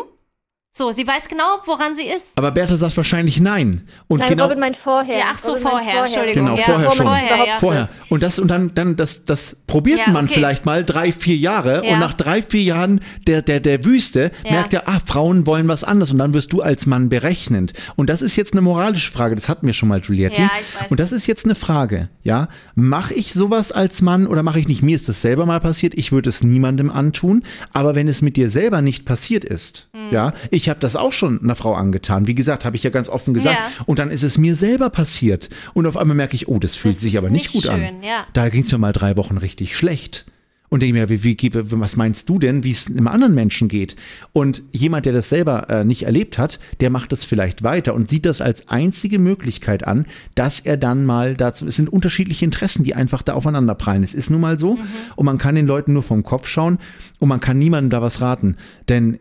[0.72, 2.26] So, sie weiß genau, woran sie ist.
[2.36, 3.88] aber Bertha sagt wahrscheinlich nein.
[4.06, 5.18] Und Nein, genau, Robin meint vorher.
[5.18, 6.44] Ja, ach so, Robin meint vorher, Entschuldigung.
[6.44, 7.06] Genau, ja, vorher schon.
[7.06, 7.58] Vorher, ja.
[7.58, 7.88] Vorher.
[8.08, 10.34] Und das, und dann, dann, das, das probiert Ja, man okay.
[10.34, 11.94] vielleicht mal drei, vier Jahre Ja.
[11.94, 14.52] und nach drei, vier Jahren der, der, der Wüste Ja.
[14.52, 17.73] merkt er, ah, Frauen wollen was anderes und dann wirst du als Mann berechnend.
[17.97, 20.40] Und das ist jetzt eine moralische Frage, das hatten wir schon mal, Giulietti.
[20.42, 20.90] Ja, ich weiß.
[20.92, 22.47] Und das ist jetzt eine Frage, ja.
[22.76, 24.82] Mache ich sowas als Mann oder mache ich nicht?
[24.84, 27.42] Mir ist das selber mal passiert, ich würde es niemandem antun,
[27.73, 30.12] aber wenn es mit dir selber nicht passiert ist, Hm.
[30.12, 33.08] ja, ich habe das auch schon einer Frau angetan, wie gesagt, habe ich ja ganz
[33.08, 33.84] offen gesagt, Ja.
[33.86, 35.49] und dann ist es mir selber passiert.
[35.75, 37.80] Und auf einmal merke ich, oh, das fühlt Das sich aber nicht gut an.
[37.80, 38.26] schön, ja.
[38.32, 40.26] Da ging es mir mal drei Wochen richtig schlecht.
[40.73, 43.96] Und denke mir, wie, wie, was meinst du denn, wie es einem anderen Menschen geht?
[44.32, 48.08] Und jemand, der das selber äh, nicht erlebt hat, der macht das vielleicht weiter und
[48.08, 52.84] sieht das als einzige Möglichkeit an, dass er dann mal dazu, es sind unterschiedliche Interessen,
[52.84, 54.04] die einfach da aufeinander prallen.
[54.04, 54.78] Es ist nun mal so
[55.16, 56.78] und man kann den Leuten nur vom Kopf schauen
[57.18, 58.54] und man kann niemandem da was raten.
[58.88, 59.18] Denn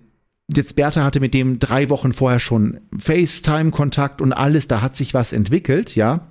[0.55, 5.13] jetzt Bertha hatte mit dem drei Wochen vorher schon FaceTime-Kontakt und alles, da hat sich
[5.13, 6.27] was entwickelt, ja.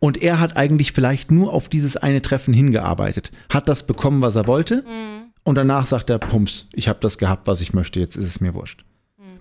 [0.00, 4.34] Und er hat eigentlich vielleicht nur auf dieses eine Treffen hingearbeitet, hat das bekommen, was
[4.36, 4.84] er wollte,
[5.44, 8.40] und danach sagt er, Pumps, ich habe das gehabt, was ich möchte, jetzt ist es
[8.40, 8.84] mir wurscht.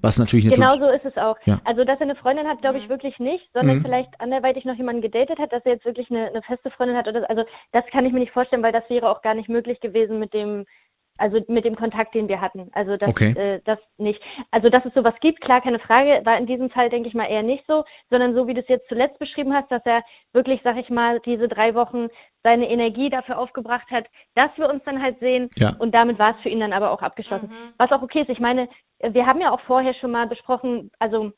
[0.02, 1.36] Was natürlich eine Genau so ist es auch.
[1.46, 1.60] Ja.
[1.66, 5.02] Also, dass er eine Freundin hat, glaube ich wirklich nicht, sondern vielleicht anderweitig noch jemanden
[5.02, 7.08] gedatet hat, dass er jetzt wirklich eine, eine feste Freundin hat.
[7.08, 7.26] Oder, so.
[7.28, 10.20] also, das kann ich mir nicht vorstellen, weil das wäre auch gar nicht möglich gewesen
[10.20, 10.66] mit dem,
[11.20, 12.70] also mit dem Kontakt, den wir hatten.
[12.74, 13.32] Also, das, Okay.
[13.32, 14.22] äh, das nicht.
[14.52, 17.26] Also, dass es sowas gibt, klar, keine Frage, war in diesem Fall, denke ich mal,
[17.30, 20.02] eher nicht so, sondern so, wie du es jetzt zuletzt beschrieben hast, dass er
[20.34, 22.08] wirklich, sag ich mal, diese drei Wochen
[22.44, 24.06] seine Energie dafür aufgebracht hat,
[24.36, 25.50] dass wir uns dann halt sehen.
[25.58, 25.76] Ja.
[25.78, 27.52] Und damit war es für ihn dann aber auch abgeschlossen.
[27.78, 28.30] Was auch okay ist.
[28.30, 31.32] Ich meine, wir haben ja auch vorher schon mal besprochen, also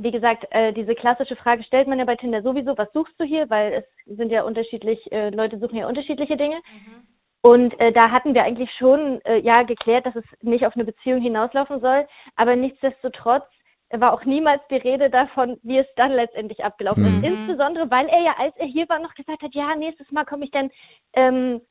[0.00, 3.24] wie gesagt, äh, diese klassische Frage stellt man ja bei Tinder sowieso, was suchst du
[3.24, 3.50] hier?
[3.50, 6.60] Weil es sind ja unterschiedlich, äh, Leute suchen ja unterschiedliche Dinge.
[7.42, 10.84] Und äh, da hatten wir eigentlich schon äh, ja geklärt, dass es nicht auf eine
[10.84, 13.44] Beziehung hinauslaufen soll, aber nichtsdestotrotz
[13.90, 17.24] war auch niemals die Rede davon, wie es dann letztendlich abgelaufen ist.
[17.24, 20.44] Insbesondere, weil er ja, als er hier war, noch gesagt hat, ja, nächstes Mal komme
[20.44, 20.70] ich dann
[21.14, 21.62] ähm,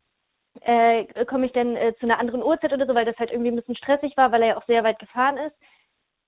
[0.62, 3.52] äh, komme ich denn äh, zu einer anderen Uhrzeit oder so, weil das halt irgendwie
[3.52, 5.56] ein bisschen stressig war, weil er ja auch sehr weit gefahren ist.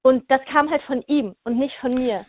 [0.01, 2.25] Und das kam halt von ihm und nicht von mir.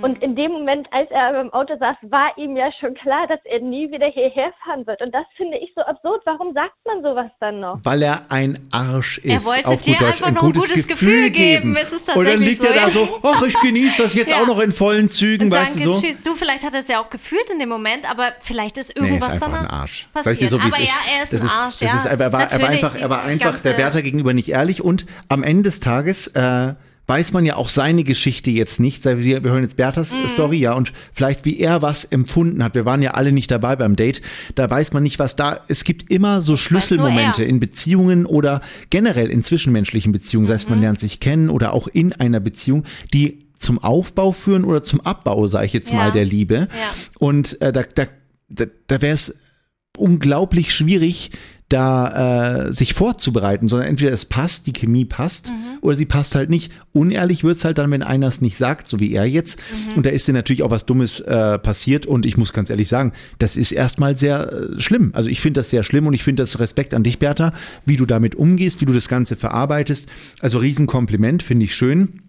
[0.00, 3.26] Und in dem Moment, als er aber im Auto saß, war ihm ja schon klar,
[3.28, 5.02] dass er nie wieder hierher fahren wird.
[5.02, 6.22] Und das finde ich so absurd.
[6.24, 7.78] Warum sagt man sowas dann noch?
[7.84, 9.26] weil er ein Arsch ist.
[9.26, 11.74] Er wollte auf dir einfach ein noch ein gutes, gutes Gefühl, Gefühl geben.
[11.74, 11.76] geben.
[11.76, 12.90] Es ist Und dann liegt er so, da ja.
[12.90, 14.40] so, ach, ich genieße das jetzt Ja.
[14.42, 16.00] auch noch in vollen Zügen, Und weißt danke, du so.
[16.00, 16.22] tschüss.
[16.22, 19.06] Du, vielleicht hat er es ja auch gefühlt in dem Moment, aber vielleicht ist Nee,
[19.08, 20.08] irgendwas ist einfach danach ein Arsch.
[20.14, 20.24] passiert.
[20.24, 20.78] Sag ich dir so, aber ist.
[20.78, 21.96] ja, er ist das ein ist, Arsch, das ja.
[21.96, 24.82] ist, er war, er war Natürlich, einfach, er war einfach der Bertha gegenüber nicht ehrlich
[24.82, 26.74] und am Ende des Tages äh,
[27.12, 29.04] weiß man ja auch seine Geschichte jetzt nicht.
[29.04, 30.28] Wir wir hören jetzt Berthas Mhm.
[30.28, 32.74] Story, ja, und vielleicht wie er was empfunden hat.
[32.74, 34.22] Wir waren ja alle nicht dabei beim Date.
[34.54, 35.60] Da weiß man nicht, was da.
[35.68, 40.46] Es gibt immer so Schlüsselmomente in Beziehungen oder generell in zwischenmenschlichen Beziehungen.
[40.46, 40.74] Das heißt, Mhm.
[40.76, 45.02] man lernt sich kennen oder auch in einer Beziehung, die zum Aufbau führen oder zum
[45.02, 45.96] Abbau, sage ich jetzt Ja.
[45.96, 46.54] mal, der Liebe.
[46.54, 46.94] Ja.
[47.18, 48.06] Und äh, da, da,
[48.48, 49.34] da, da wäre es
[49.98, 51.30] unglaublich schwierig,
[51.72, 55.78] da äh, sich vorzubereiten, sondern entweder es passt, die Chemie passt, Mhm.
[55.80, 56.70] oder sie passt halt nicht.
[56.92, 59.58] Unehrlich wird's halt dann, wenn einer es nicht sagt, so wie er jetzt.
[59.90, 59.96] Mhm.
[59.98, 62.06] Und da ist dir natürlich auch was Dummes äh, passiert.
[62.06, 65.10] Und ich muss ganz ehrlich sagen, das ist erstmal sehr äh, schlimm.
[65.14, 67.52] Also ich finde das sehr schlimm und ich finde das Respekt an dich, Bertha,
[67.86, 70.08] wie du damit umgehst, wie du das Ganze verarbeitest.
[70.40, 72.20] Also Riesenkompliment, finde ich schön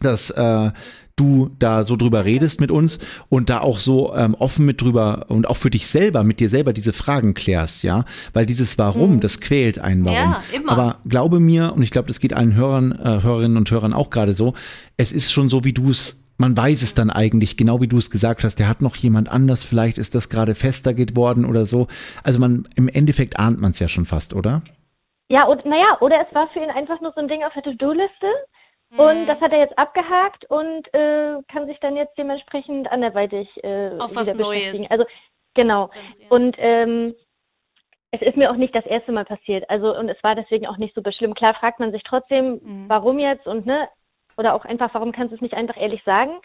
[0.00, 0.70] dass äh,
[1.18, 5.26] du da so drüber redest mit uns und da auch so ähm, offen mit drüber
[5.28, 9.20] und auch für dich selber, mit dir selber diese Fragen klärst, ja, weil dieses Warum,
[9.20, 10.16] das quält einen Warum.
[10.16, 10.72] Ja, immer.
[10.72, 14.10] Aber glaube mir, und ich glaube, das geht allen Hörern, äh, Hörerinnen und Hörern auch
[14.10, 14.54] gerade so,
[14.96, 17.98] es ist schon so, wie du es man weiß es dann eigentlich, genau wie du
[17.98, 21.64] es gesagt hast, der hat noch jemand anders, vielleicht ist das gerade fester geworden oder
[21.64, 21.88] so.
[22.22, 24.62] Also man, im Endeffekt ahnt man es ja schon fast, oder?
[25.28, 27.64] Ja, und naja, oder es war für ihn einfach nur so ein Ding auf der
[27.64, 28.26] To-Do-Liste.
[28.90, 29.00] Mhm.
[29.00, 33.90] Und das hat er jetzt abgehakt und äh, kann sich dann jetzt dementsprechend anderweitig äh,
[33.98, 34.32] Auf was.
[34.34, 34.90] Neues.
[34.90, 35.04] Also
[35.54, 35.90] genau.
[36.30, 37.14] Und ähm,
[38.10, 39.68] es ist mir auch nicht das erste Mal passiert.
[39.68, 41.34] Also und es war deswegen auch nicht super schlimm.
[41.34, 42.88] Klar fragt man sich trotzdem, Mhm.
[42.88, 43.88] warum jetzt und ne,
[44.38, 46.40] oder auch einfach, warum kannst du es nicht einfach ehrlich sagen?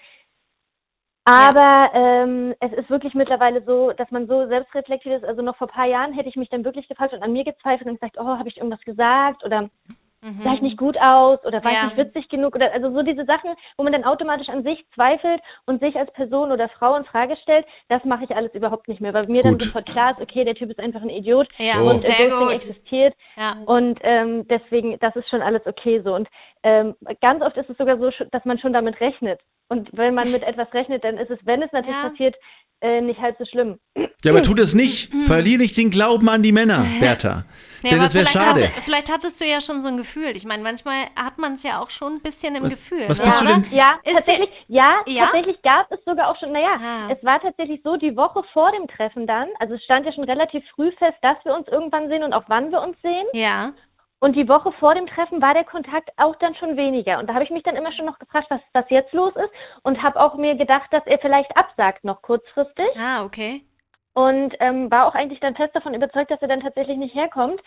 [1.26, 5.28] Aber ähm, es ist wirklich mittlerweile so, dass man so selbstreflektiert ist.
[5.28, 7.46] Also noch vor ein paar Jahren hätte ich mich dann wirklich gefragt und an mir
[7.46, 9.70] gezweifelt und gesagt, oh, habe ich irgendwas gesagt oder
[10.44, 11.78] sah ich nicht gut aus oder war Ja.
[11.78, 14.86] ich nicht witzig genug oder also so diese Sachen, wo man dann automatisch an sich
[14.94, 18.88] zweifelt und sich als Person oder Frau in Frage stellt, das mache ich alles überhaupt
[18.88, 19.62] nicht mehr, weil mir dann Gut.
[19.62, 21.90] sofort klar ist, okay, der Typ ist einfach ein Idiot Ja, So.
[21.90, 22.54] und äh, sehr gut.
[22.54, 23.56] existiert Ja.
[23.66, 26.28] und ähm, deswegen, das ist schon alles okay so und
[26.64, 30.32] ähm, ganz oft ist es sogar so, dass man schon damit rechnet und wenn man
[30.32, 32.10] mit etwas rechnet, dann ist es, wenn es natürlich Ja.
[32.10, 32.36] passiert,
[32.84, 33.80] äh, nicht halb so schlimm.
[34.24, 35.12] Ja, aber tu das nicht.
[35.26, 37.46] Verlier nicht den Glauben an die Männer, Bertha.
[37.82, 38.68] Nee, Denn aber das wäre vielleicht schade.
[38.70, 40.32] Hatte, vielleicht hattest du ja schon so ein Gefühl.
[40.36, 43.04] Ich meine, manchmal hat man es ja auch schon ein bisschen im Was- Gefühl.
[43.10, 43.54] was ne, bist du oder?
[43.56, 45.24] denn- Ja, Ist tatsächlich, ja, Ja?
[45.26, 47.12] tatsächlich gab es sogar auch schon, naja, Ah.
[47.12, 50.24] es war tatsächlich so, die Woche vor dem Treffen dann, also es stand ja schon
[50.24, 53.26] relativ früh fest, dass wir uns irgendwann sehen und auch wann wir uns sehen.
[53.34, 53.72] Ja.
[54.24, 57.20] Und die Woche vor dem Treffen war der Kontakt auch dann schon weniger.
[57.20, 59.52] Und da habe ich mich dann immer schon noch gefragt, was, was jetzt los ist.
[59.84, 62.88] Und habe auch mir gedacht, dass er vielleicht absagt noch kurzfristig.
[62.98, 63.64] Ah, okay.
[64.14, 67.60] Und ähm, war auch eigentlich dann fest davon überzeugt, dass er dann tatsächlich nicht herkommt.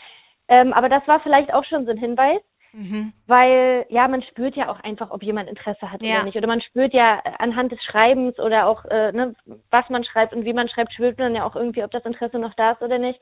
[0.48, 2.40] Ähm, aber das war vielleicht auch schon so ein Hinweis.
[2.72, 3.12] Mhm.
[3.26, 6.14] Weil, ja, man spürt ja auch einfach, ob jemand Interesse hat Ja.
[6.14, 6.38] oder nicht.
[6.38, 9.34] Oder man spürt ja anhand des Schreibens oder auch, äh, ne,
[9.70, 12.38] was man schreibt und wie man schreibt, spürt man ja auch irgendwie, ob das Interesse
[12.38, 13.20] noch da ist oder nicht.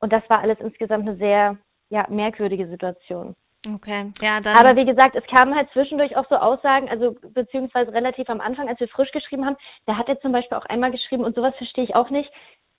[0.00, 1.58] Und das war alles insgesamt eine sehr,
[1.90, 3.34] ja, merkwürdige Situation.
[3.74, 4.12] Okay.
[4.20, 4.56] Ja, dann.
[4.58, 8.68] Aber wie gesagt, es kamen halt zwischendurch auch so Aussagen, also beziehungsweise relativ am Anfang,
[8.68, 11.54] als wir frisch geschrieben haben, da hat er zum Beispiel auch einmal geschrieben, und sowas
[11.56, 12.30] verstehe ich auch nicht,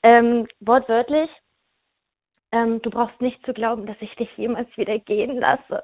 [0.03, 1.29] ähm, wortwörtlich,
[2.51, 5.83] ähm, du brauchst nicht zu glauben, dass ich dich jemals wieder gehen lasse.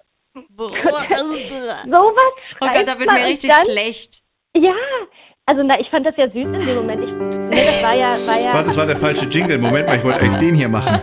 [0.50, 0.70] Boah.
[0.70, 1.04] Sowas
[2.62, 4.22] Oh schreibt Gott, da wird mir richtig dann, schlecht.
[4.54, 4.76] Ja,
[5.52, 7.04] also na, ich fand das ja süß in dem Moment.
[7.04, 7.12] Ich,
[7.50, 8.54] nee, das war ja, war ja.
[8.54, 9.58] Warte, das war der falsche Jingle.
[9.58, 11.02] Moment mal, ich wollte eigentlich den hier machen.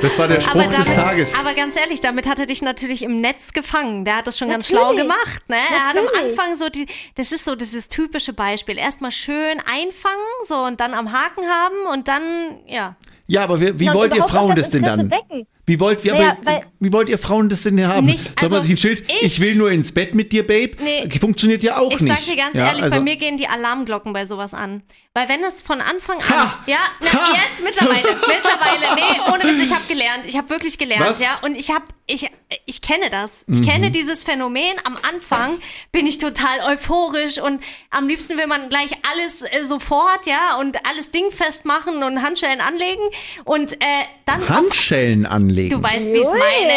[0.00, 1.38] Das war der Spruch Aber, des damit, Tages.
[1.40, 4.04] aber ganz ehrlich, damit hat er dich natürlich im Netz gefangen.
[4.04, 5.02] Der hat das schon ganz schlau Natürlich.
[5.02, 5.42] gemacht.
[5.48, 5.56] Ne?
[5.56, 6.38] Er hat am Natürlich.
[6.38, 8.78] Anfang so die, das ist so dieses typische Beispiel.
[8.78, 12.22] Erstmal schön einfangen, so und dann am Haken haben und dann,
[12.68, 12.94] ja.
[13.26, 15.10] ja, aber wie, wie Ja, und wollt ihr Frauen das denn dann?
[15.10, 15.48] wecken.
[15.70, 18.06] Wie wollt, wie, Naja, aber, wie wollt ihr Frauen das denn haben?
[18.06, 20.44] Nicht- Soll man also sich ein Schild, ich, ich- will nur ins Bett mit dir,
[20.44, 20.72] Babe?
[20.82, 21.08] Nee.
[21.20, 22.12] Funktioniert ja auch Ich nicht.
[22.12, 24.82] sag dir ganz ja, ehrlich, also, bei mir gehen die Alarmglocken bei sowas an.
[25.14, 26.58] Weil wenn es von Anfang an, Ha!
[26.66, 27.36] ja, na, Ha!
[27.48, 31.20] jetzt mittlerweile, mittlerweile, nee, ohne Witz, ich habe gelernt, ich habe wirklich gelernt, Was?
[31.20, 32.28] ja, und ich habe, ich,
[32.66, 33.54] ich kenne das, Mhm.
[33.54, 34.74] ich kenne dieses Phänomen.
[34.84, 35.58] Am Anfang
[35.92, 40.76] bin ich total euphorisch und am liebsten will man gleich alles äh, sofort, ja, und
[40.86, 43.02] alles dingfest machen und Handschellen anlegen
[43.44, 43.86] und äh,
[44.26, 45.59] dann, Handschellen anlegen.
[45.68, 46.38] Du weißt, wie ich es Ui.
[46.38, 46.72] meine.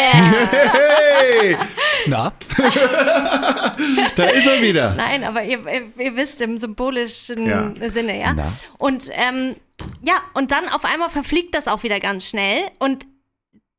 [0.50, 1.56] Hey,
[2.06, 2.32] Na?
[4.16, 4.94] da ist er wieder.
[4.94, 5.58] Nein, aber ihr,
[5.98, 7.72] ihr, wisst im symbolischen Ja.
[7.88, 8.34] Sinne, ja.
[8.34, 8.52] Na.
[8.78, 9.56] Und ähm,
[10.02, 12.62] ja, und dann auf einmal verfliegt das auch wieder ganz schnell.
[12.78, 13.06] Und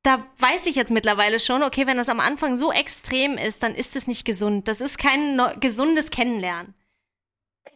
[0.03, 3.73] da weiß ich jetzt mittlerweile schon, okay, wenn das am Anfang so extrem ist, dann
[3.75, 4.67] ist es nicht gesund.
[4.67, 6.73] Das ist kein gesundes Kennenlernen.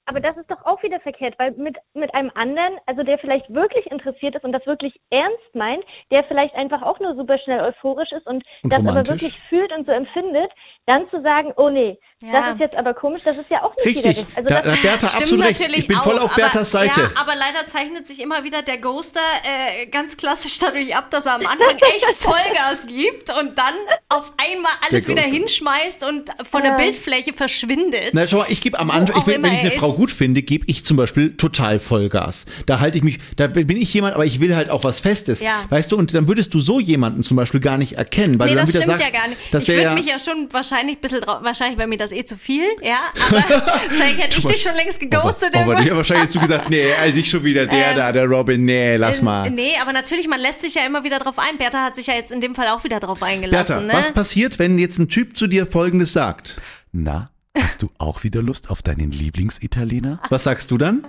[0.10, 3.54] Aber das ist doch auch wieder verkehrt, weil mit, mit einem anderen, also der vielleicht
[3.54, 7.62] wirklich interessiert ist und das wirklich ernst meint, der vielleicht einfach auch nur super schnell
[7.62, 10.52] euphorisch ist und, Und das aber wirklich fühlt und so empfindet,
[10.88, 12.34] dann zu sagen, oh nee, Ja.
[12.34, 14.36] das ist jetzt aber komisch, das ist ja auch nicht wieder Richtig, richtig.
[14.36, 15.60] Also da, hat Bertha Stimmt absolut recht.
[15.62, 17.00] natürlich Ich bin voll auch, auf Berthas aber, Seite.
[17.00, 21.26] Ja, aber leider zeichnet sich immer wieder der Ghoster äh, ganz klassisch dadurch ab, dass
[21.28, 23.74] er am Anfang echt Vollgas gibt und dann
[24.10, 28.10] auf einmal alles Der wieder hinschmeißt und von der Bildfläche verschwindet.
[28.12, 30.42] Na, schau mal, ich gebe am Anfang, ich, wenn, wenn ich eine Frau gut finde,
[30.42, 32.44] gebe ich zum Beispiel total Vollgas.
[32.66, 35.40] Da halte ich mich, da bin ich jemand, aber ich will halt auch was Festes.
[35.40, 35.64] Ja.
[35.70, 38.54] Weißt du, und dann würdest du so jemanden zum Beispiel gar nicht erkennen, weil nee,
[38.54, 39.40] du dann das wieder stimmt sagst, ja gar nicht.
[39.52, 41.98] das ich wäre würde ja, mich ja schon wahrscheinlich ein bisschen drauf, wahrscheinlich wäre mir
[41.98, 43.38] das eh zu viel, ja, aber
[43.88, 45.54] wahrscheinlich hätte ich dich schon längst geghostet.
[45.56, 45.88] Aber irgendwann.
[45.88, 48.66] ja, wahrscheinlich hast du gesagt, nee, also nicht schon wieder der Ähm, da, der Robin,
[48.66, 49.50] nee, lass Ähm, mal.
[49.52, 51.58] Nee, aber natürlich, man lässt sich ja immer wieder drauf ein.
[51.58, 53.88] Bertha hat sich ja jetzt in dem Fall auch wieder drauf Bertha, eingelassen.
[53.88, 53.94] ne?
[53.94, 56.62] was passiert, wenn jetzt ein Typ zu dir Folgendes sagt?
[56.92, 60.20] Na, hast du auch wieder Lust auf deinen Lieblingsitaliener?
[60.30, 61.06] Was sagst du dann?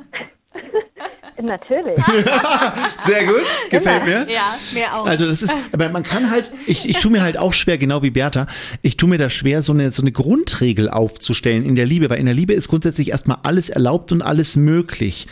[1.42, 1.98] Natürlich.
[2.98, 4.26] Sehr gut, gefällt mir.
[4.30, 5.06] Ja, mir auch.
[5.06, 8.02] Also das ist, aber man kann halt, ich, ich tue mir halt auch schwer, genau
[8.02, 8.46] wie Bertha,
[8.82, 12.18] ich tue mir da schwer, so eine, so eine Grundregel aufzustellen in der Liebe, weil
[12.18, 15.26] in der Liebe ist grundsätzlich erstmal alles erlaubt und alles möglich.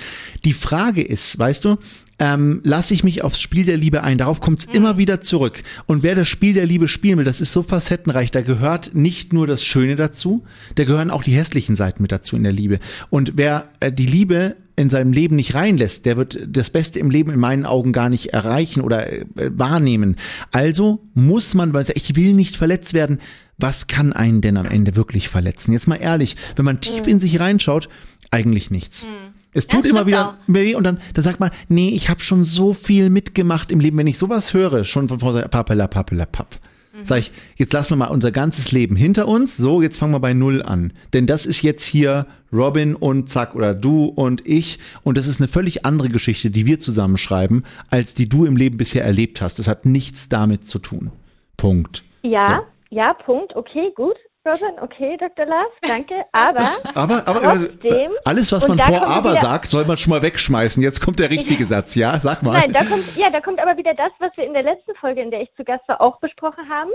[0.45, 1.77] Die Frage ist, weißt du,
[2.19, 4.19] ähm, lasse ich mich aufs Spiel der Liebe ein.
[4.19, 5.63] Darauf kommt es immer wieder zurück.
[5.87, 8.31] Und wer das Spiel der Liebe spielen will, das ist so facettenreich.
[8.31, 10.45] Da gehört nicht nur das Schöne dazu,
[10.75, 12.81] da gehören auch die hässlichen Seiten mit dazu in der Liebe.
[13.11, 17.11] Und wer äh, die Liebe in seinem Leben nicht reinlässt, der wird das Beste im
[17.11, 20.17] Leben in meinen Augen gar nicht erreichen oder äh, wahrnehmen.
[20.53, 23.19] Also muss man, weil ich will nicht verletzt werden.
[23.59, 25.73] Was kann einen denn am Ende wirklich verletzen?
[25.73, 27.89] Jetzt mal ehrlich, wenn man tief in sich reinschaut,
[28.31, 29.05] eigentlich nichts.
[29.53, 30.35] Es tut Ja, immer wieder auch.
[30.47, 33.97] weh und dann, dann sagt man, nee, ich habe schon so viel mitgemacht im Leben.
[33.97, 36.61] Wenn ich sowas höre, schon von vorher, pappela, pappela, papp.
[37.03, 39.57] Sag ich, jetzt lassen wir mal unser ganzes Leben hinter uns.
[39.57, 40.93] So, jetzt fangen wir bei Null an.
[41.13, 44.79] Denn das ist jetzt hier Robin und Zack oder du und ich.
[45.03, 48.77] Und das ist eine völlig andere Geschichte, die wir zusammenschreiben, als die du im Leben
[48.77, 49.59] bisher erlebt hast.
[49.59, 51.11] Das hat nichts damit zu tun.
[51.57, 52.05] Punkt.
[52.23, 53.55] Ja, ja, Punkt.
[53.55, 54.17] Okay, gut.
[54.49, 55.47] Robin, okay, Dr.
[55.47, 56.15] Love, danke.
[56.33, 56.63] Aber
[56.95, 60.83] Aber, aber Trotzdem, alles, was man vor aber wieder- sagt, soll man schon mal wegschmeißen.
[60.83, 62.19] Jetzt kommt der richtige Satz, ja?
[62.19, 62.53] Sag mal.
[62.59, 65.21] Nein, da kommt, ja, da kommt aber wieder das, was wir in der letzten Folge,
[65.23, 66.91] in der ich zu Gast war, auch besprochen haben.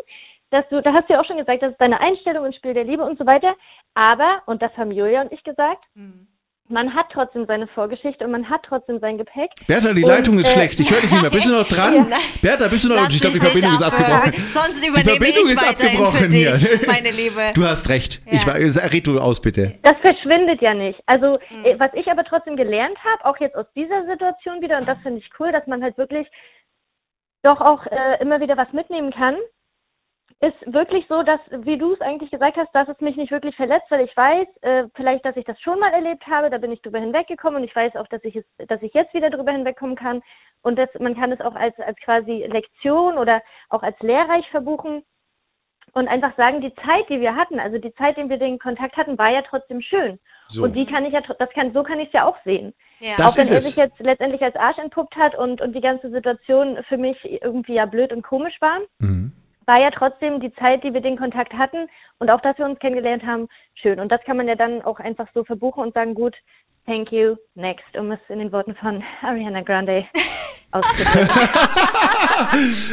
[0.49, 2.73] Dass du, da hast du ja auch schon gesagt, das ist deine Einstellung ins Spiel
[2.75, 3.55] der Liebe und so weiter.
[3.95, 5.83] Aber, und das haben Julia und ich gesagt,
[6.69, 9.51] man hat trotzdem seine Vorgeschichte und man hat trotzdem sein Gepäck.
[9.67, 10.79] Bertha, die Und, Leitung ist äh, schlecht.
[10.79, 11.29] Ich höre dich nicht mehr.
[11.31, 11.93] Bist du noch dran?
[12.09, 12.17] Ja.
[12.41, 12.95] Bertha, bist du noch?
[12.95, 14.33] Lass ich glaube, die Verbindung ist abgebrochen.
[14.49, 16.79] Sonst übernehme Verbindung ich ist weiterhin abgebrochen für dich, hier.
[16.87, 17.51] meine Liebe.
[17.55, 18.21] Du hast recht.
[18.25, 18.47] Ich Ja.
[18.47, 18.55] war,
[18.91, 19.73] red du aus, bitte.
[19.83, 20.99] Das verschwindet ja nicht.
[21.05, 21.79] Also, Mhm.
[21.79, 25.19] was ich aber trotzdem gelernt habe, auch jetzt aus dieser Situation wieder, und das finde
[25.19, 26.27] ich cool, dass man halt wirklich
[27.43, 29.35] doch auch äh, immer wieder was mitnehmen kann,
[30.43, 33.55] ist wirklich so, dass, wie du es eigentlich gesagt hast, dass es mich nicht wirklich
[33.55, 36.71] verletzt, weil ich weiß, äh, vielleicht, dass ich das schon mal erlebt habe, da bin
[36.71, 39.51] ich drüber hinweggekommen und ich weiß auch, dass ich es, dass ich jetzt wieder drüber
[39.51, 40.21] hinwegkommen kann
[40.61, 45.03] und dass man kann es auch als, als quasi Lektion oder auch als lehrreich verbuchen
[45.93, 48.97] und einfach sagen, die Zeit, die wir hatten, also die Zeit, in wir den Kontakt
[48.97, 50.19] hatten, war ja trotzdem schön.
[50.47, 50.63] So.
[50.63, 52.73] Und die kann ich ja, tr- das kann, so kann ich es ja auch sehen.
[52.99, 53.15] Ja.
[53.17, 53.65] Das auch wenn ist er es.
[53.67, 57.75] sich jetzt letztendlich als Arsch entpuppt hat und, und die ganze Situation für mich irgendwie
[57.75, 59.31] ja blöd und komisch war, Mhm.
[59.65, 61.87] War ja trotzdem die Zeit, die wir den Kontakt hatten
[62.19, 63.99] und auch, dass wir uns kennengelernt haben, schön.
[63.99, 66.35] Und das kann man ja dann auch einfach so verbuchen und sagen, gut,
[66.85, 70.05] thank you, next, um es in den Worten von Ariana Grande
[70.71, 71.29] auszudrücken.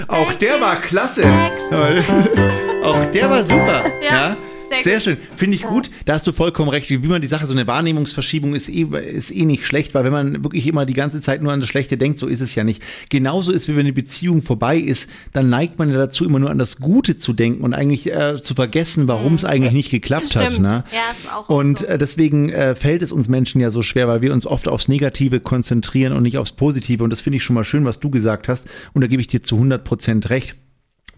[0.08, 1.26] Auch der war klasse.
[1.26, 1.72] Next.
[2.84, 3.84] Auch der war super.
[4.00, 4.30] Ja.
[4.30, 4.36] Ja,
[4.70, 5.16] Sehr, sehr schön.
[5.36, 5.90] Finde ich gut.
[6.04, 6.88] Da hast du vollkommen recht.
[6.90, 10.12] Wie man die Sache, so eine Wahrnehmungsverschiebung ist eh, ist eh nicht schlecht, weil wenn
[10.12, 12.62] man wirklich immer die ganze Zeit nur an das Schlechte denkt, so ist es ja
[12.64, 12.82] nicht.
[13.08, 16.50] Genauso ist, wie wenn eine Beziehung vorbei ist, dann neigt man ja dazu, immer nur
[16.50, 20.36] an das Gute zu denken und eigentlich äh, zu vergessen, warum es eigentlich nicht geklappt
[20.36, 20.52] hat.
[20.52, 20.68] Stimmt.
[20.68, 20.84] Ne?
[20.92, 21.86] Ja, ist auch Und so.
[21.86, 24.88] äh, deswegen äh, fällt es uns Menschen ja so schwer, weil wir uns oft aufs
[24.88, 27.02] Negative konzentrieren und nicht aufs Positive.
[27.02, 28.68] Und das finde ich schon mal schön, was du gesagt hast.
[28.92, 30.56] Und da gebe ich dir zu 100 Prozent recht.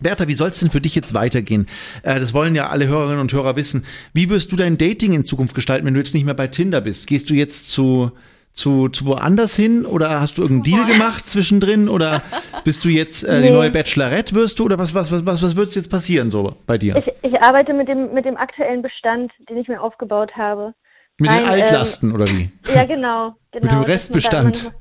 [0.03, 1.67] Bertha, wie soll es denn für dich jetzt weitergehen?
[2.03, 3.85] Äh, das wollen ja alle Hörerinnen und Hörer wissen.
[4.12, 6.81] Wie wirst du dein Dating in Zukunft gestalten, wenn du jetzt nicht mehr bei Tinder
[6.81, 7.07] bist?
[7.07, 8.11] Gehst du jetzt zu,
[8.53, 12.23] zu, zu woanders hin oder hast du irgendeinen Deal gemacht zwischendrin oder
[12.65, 13.53] bist du jetzt äh, die Nee.
[13.53, 16.77] neue Bachelorette wirst du oder was was was was was wird jetzt passieren so bei
[16.79, 16.97] dir?
[16.97, 20.75] ich, ich arbeite mit dem, mit dem aktuellen Bestand, den ich mir aufgebaut habe.
[21.19, 22.51] Mit den Nein, ähm, Altlasten oder wie?
[22.75, 23.35] Ja, genau.
[23.53, 24.73] genau dem dass man da Restbestand.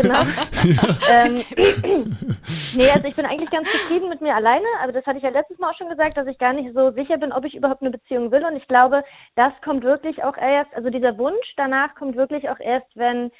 [0.00, 0.22] Genau.
[1.10, 1.34] ähm,
[2.76, 5.30] nee, also ich bin eigentlich ganz zufrieden mit mir alleine, aber das hatte ich ja
[5.30, 7.82] letztes Mal auch schon gesagt, dass ich gar nicht so sicher bin, ob ich überhaupt
[7.82, 8.44] eine Beziehung will.
[8.44, 9.04] Und ich glaube,
[9.34, 13.30] das kommt wirklich auch erst, also dieser Wunsch danach kommt wirklich auch erst, wenn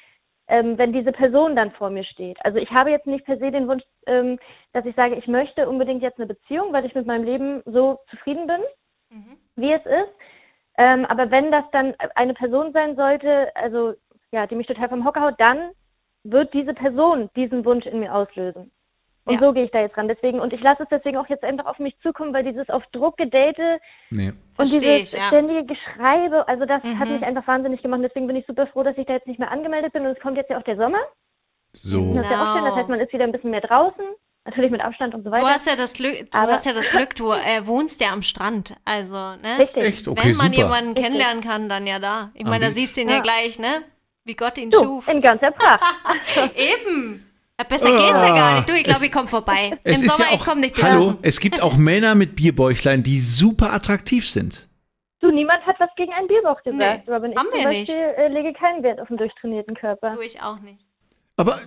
[0.47, 2.37] ähm, wenn diese Person dann vor mir steht.
[2.43, 4.37] Also ich habe jetzt nicht per se den Wunsch, ähm,
[4.73, 7.99] dass ich sage, ich möchte unbedingt jetzt eine Beziehung, weil ich mit meinem Leben so
[8.09, 8.59] zufrieden bin,
[9.55, 10.13] wie es ist.
[10.77, 13.93] Ähm, aber wenn das dann eine Person sein sollte, also
[14.31, 15.71] ja, die mich total vom Hocker haut, dann
[16.23, 18.71] wird diese Person diesen Wunsch in mir auslösen.
[19.25, 19.45] Und Ja.
[19.45, 20.09] so gehe ich da jetzt ran.
[20.09, 22.83] Deswegen, und ich lasse es deswegen auch jetzt einfach auf mich zukommen, weil dieses auf
[22.91, 24.29] Druck gedate Nee.
[24.29, 25.27] und Versteh dieses ich, ja.
[25.27, 27.13] ständige Geschreibe, also das hat Mhm.
[27.13, 28.01] mich einfach wahnsinnig gemacht.
[28.03, 30.05] Deswegen bin ich super froh, dass ich da jetzt nicht mehr angemeldet bin.
[30.05, 30.99] Und es kommt jetzt ja auch der Sommer.
[31.71, 32.13] So.
[32.15, 32.63] Das ist ja auch schön.
[32.65, 32.75] Das Genau.
[32.75, 34.05] heißt, man ist wieder ein bisschen mehr draußen.
[34.45, 35.41] Natürlich mit Abstand und so weiter.
[35.41, 38.11] Du hast ja das Glück, du Aber- hast ja das Glück, du äh, wohnst ja
[38.11, 38.75] am Strand.
[38.83, 39.57] Also, ne?
[39.59, 39.83] Richtig.
[39.83, 40.07] Echt?
[40.09, 40.57] Okay, Wenn man super.
[40.57, 41.03] jemanden Richtig.
[41.05, 42.29] kennenlernen kann, dann ja da.
[42.33, 43.15] Ich meine, da siehst du ihn ja.
[43.15, 43.21] Ja.
[43.21, 43.83] gleich, ne?
[44.25, 45.07] Wie Gott ihn Du, schuf.
[45.07, 45.81] in ganzer Pracht.
[46.55, 47.25] Eben.
[47.59, 48.69] Ja, Besser geht's ja gar nicht.
[48.69, 49.77] Du, ich glaube, ich komme vorbei.
[49.83, 50.91] Es Im ist Sommer, ja ich auch, komme nicht besuchen.
[50.91, 54.67] hallo, es gibt auch Männer mit Bierbäuchlein, die super attraktiv sind.
[55.19, 57.07] Du, niemand hat was gegen einen Bierbauch gesagt.
[57.07, 57.31] Nee, Robin.
[57.31, 57.87] Ich haben wir nicht.
[57.87, 60.15] Beispiel äh, lege keinen Wert auf einen durchtrainierten Körper.
[60.15, 60.89] Du, ich auch nicht.
[61.37, 61.57] Aber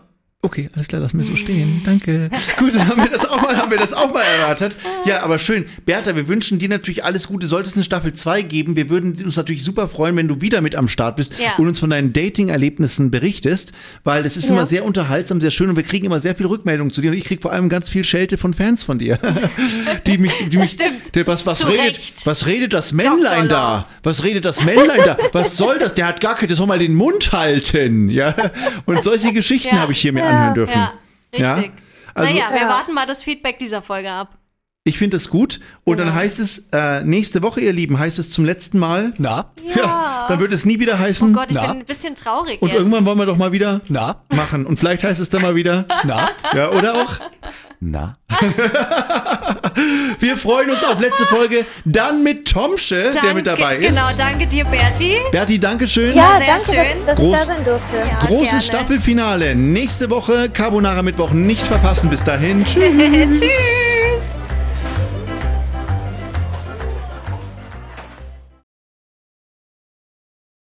[0.46, 1.82] okay, alles klar, lass mir so stehen.
[1.85, 2.30] Danke.
[2.56, 4.76] Gut, dann haben wir das auch mal, haben wir das auch mal erörtert.
[5.04, 5.66] Ja, aber schön.
[5.85, 7.46] Bertha, wir wünschen dir natürlich alles Gute.
[7.46, 10.61] Sollte es eine Staffel 2 geben, wir würden uns natürlich super freuen, wenn du wieder
[10.61, 11.56] mit am Start bist Ja.
[11.59, 13.72] und uns von deinen Dating-Erlebnissen berichtest,
[14.04, 14.54] weil das ist Ja.
[14.54, 17.16] immer sehr unterhaltsam, sehr schön und wir kriegen immer sehr viel Rückmeldung zu dir und
[17.16, 19.18] ich kriege vor allem ganz viel Schelte von Fans von dir.
[20.06, 21.14] die mich, die mich, Stimmt.
[21.14, 23.87] Der, was, was redet, was redet das Männlein da?
[24.02, 25.16] Was redet das Männlein da?
[25.32, 25.94] Was soll das?
[25.94, 28.35] Der hat gar kein, der soll mal den Mund halten, ja?
[28.85, 29.80] Und solche Geschichten Ja.
[29.82, 30.36] habe ich hier mir Ja.
[30.37, 30.79] Anhören dürfen.
[31.37, 31.72] Ja, richtig.
[32.14, 32.68] Also- naja, wir Ja.
[32.68, 34.38] warten mal das Feedback dieser Folge ab.
[34.87, 35.59] Ich finde es gut.
[35.83, 39.12] Und dann heißt es, äh, nächste Woche, ihr Lieben, heißt es zum letzten Mal.
[39.18, 39.51] Na?
[39.75, 40.27] Ja.
[40.29, 41.31] dann wird es nie wieder heißen.
[41.31, 41.72] oh Gott, ich Na?
[41.72, 42.79] bin ein bisschen traurig und jetzt.
[42.79, 44.22] irgendwann wollen wir doch mal wieder Na?
[44.33, 44.64] machen.
[44.64, 45.87] Und vielleicht heißt es dann mal wieder.
[46.05, 46.31] Na?
[46.55, 47.14] Ja, oder auch?
[47.81, 48.16] Na?
[50.18, 51.66] Wir freuen uns auf letzte Folge.
[51.85, 53.88] Dann mit Tomsche, der mit dabei ist.
[53.94, 55.16] Genau, danke dir, Berti.
[55.31, 56.16] Berti, Dankeschön.
[56.16, 57.07] Ja, sehr danke, schön.
[57.07, 57.96] dass, dass Groß- ich da sein durfte.
[57.96, 58.62] Ja, Großes gerne.
[58.62, 59.55] Staffelfinale.
[59.55, 62.09] Nächste Woche Carbonara Mittwoch nicht verpassen.
[62.09, 62.64] Bis dahin.
[62.64, 63.40] Tschüss.
[63.40, 63.53] Tschüss.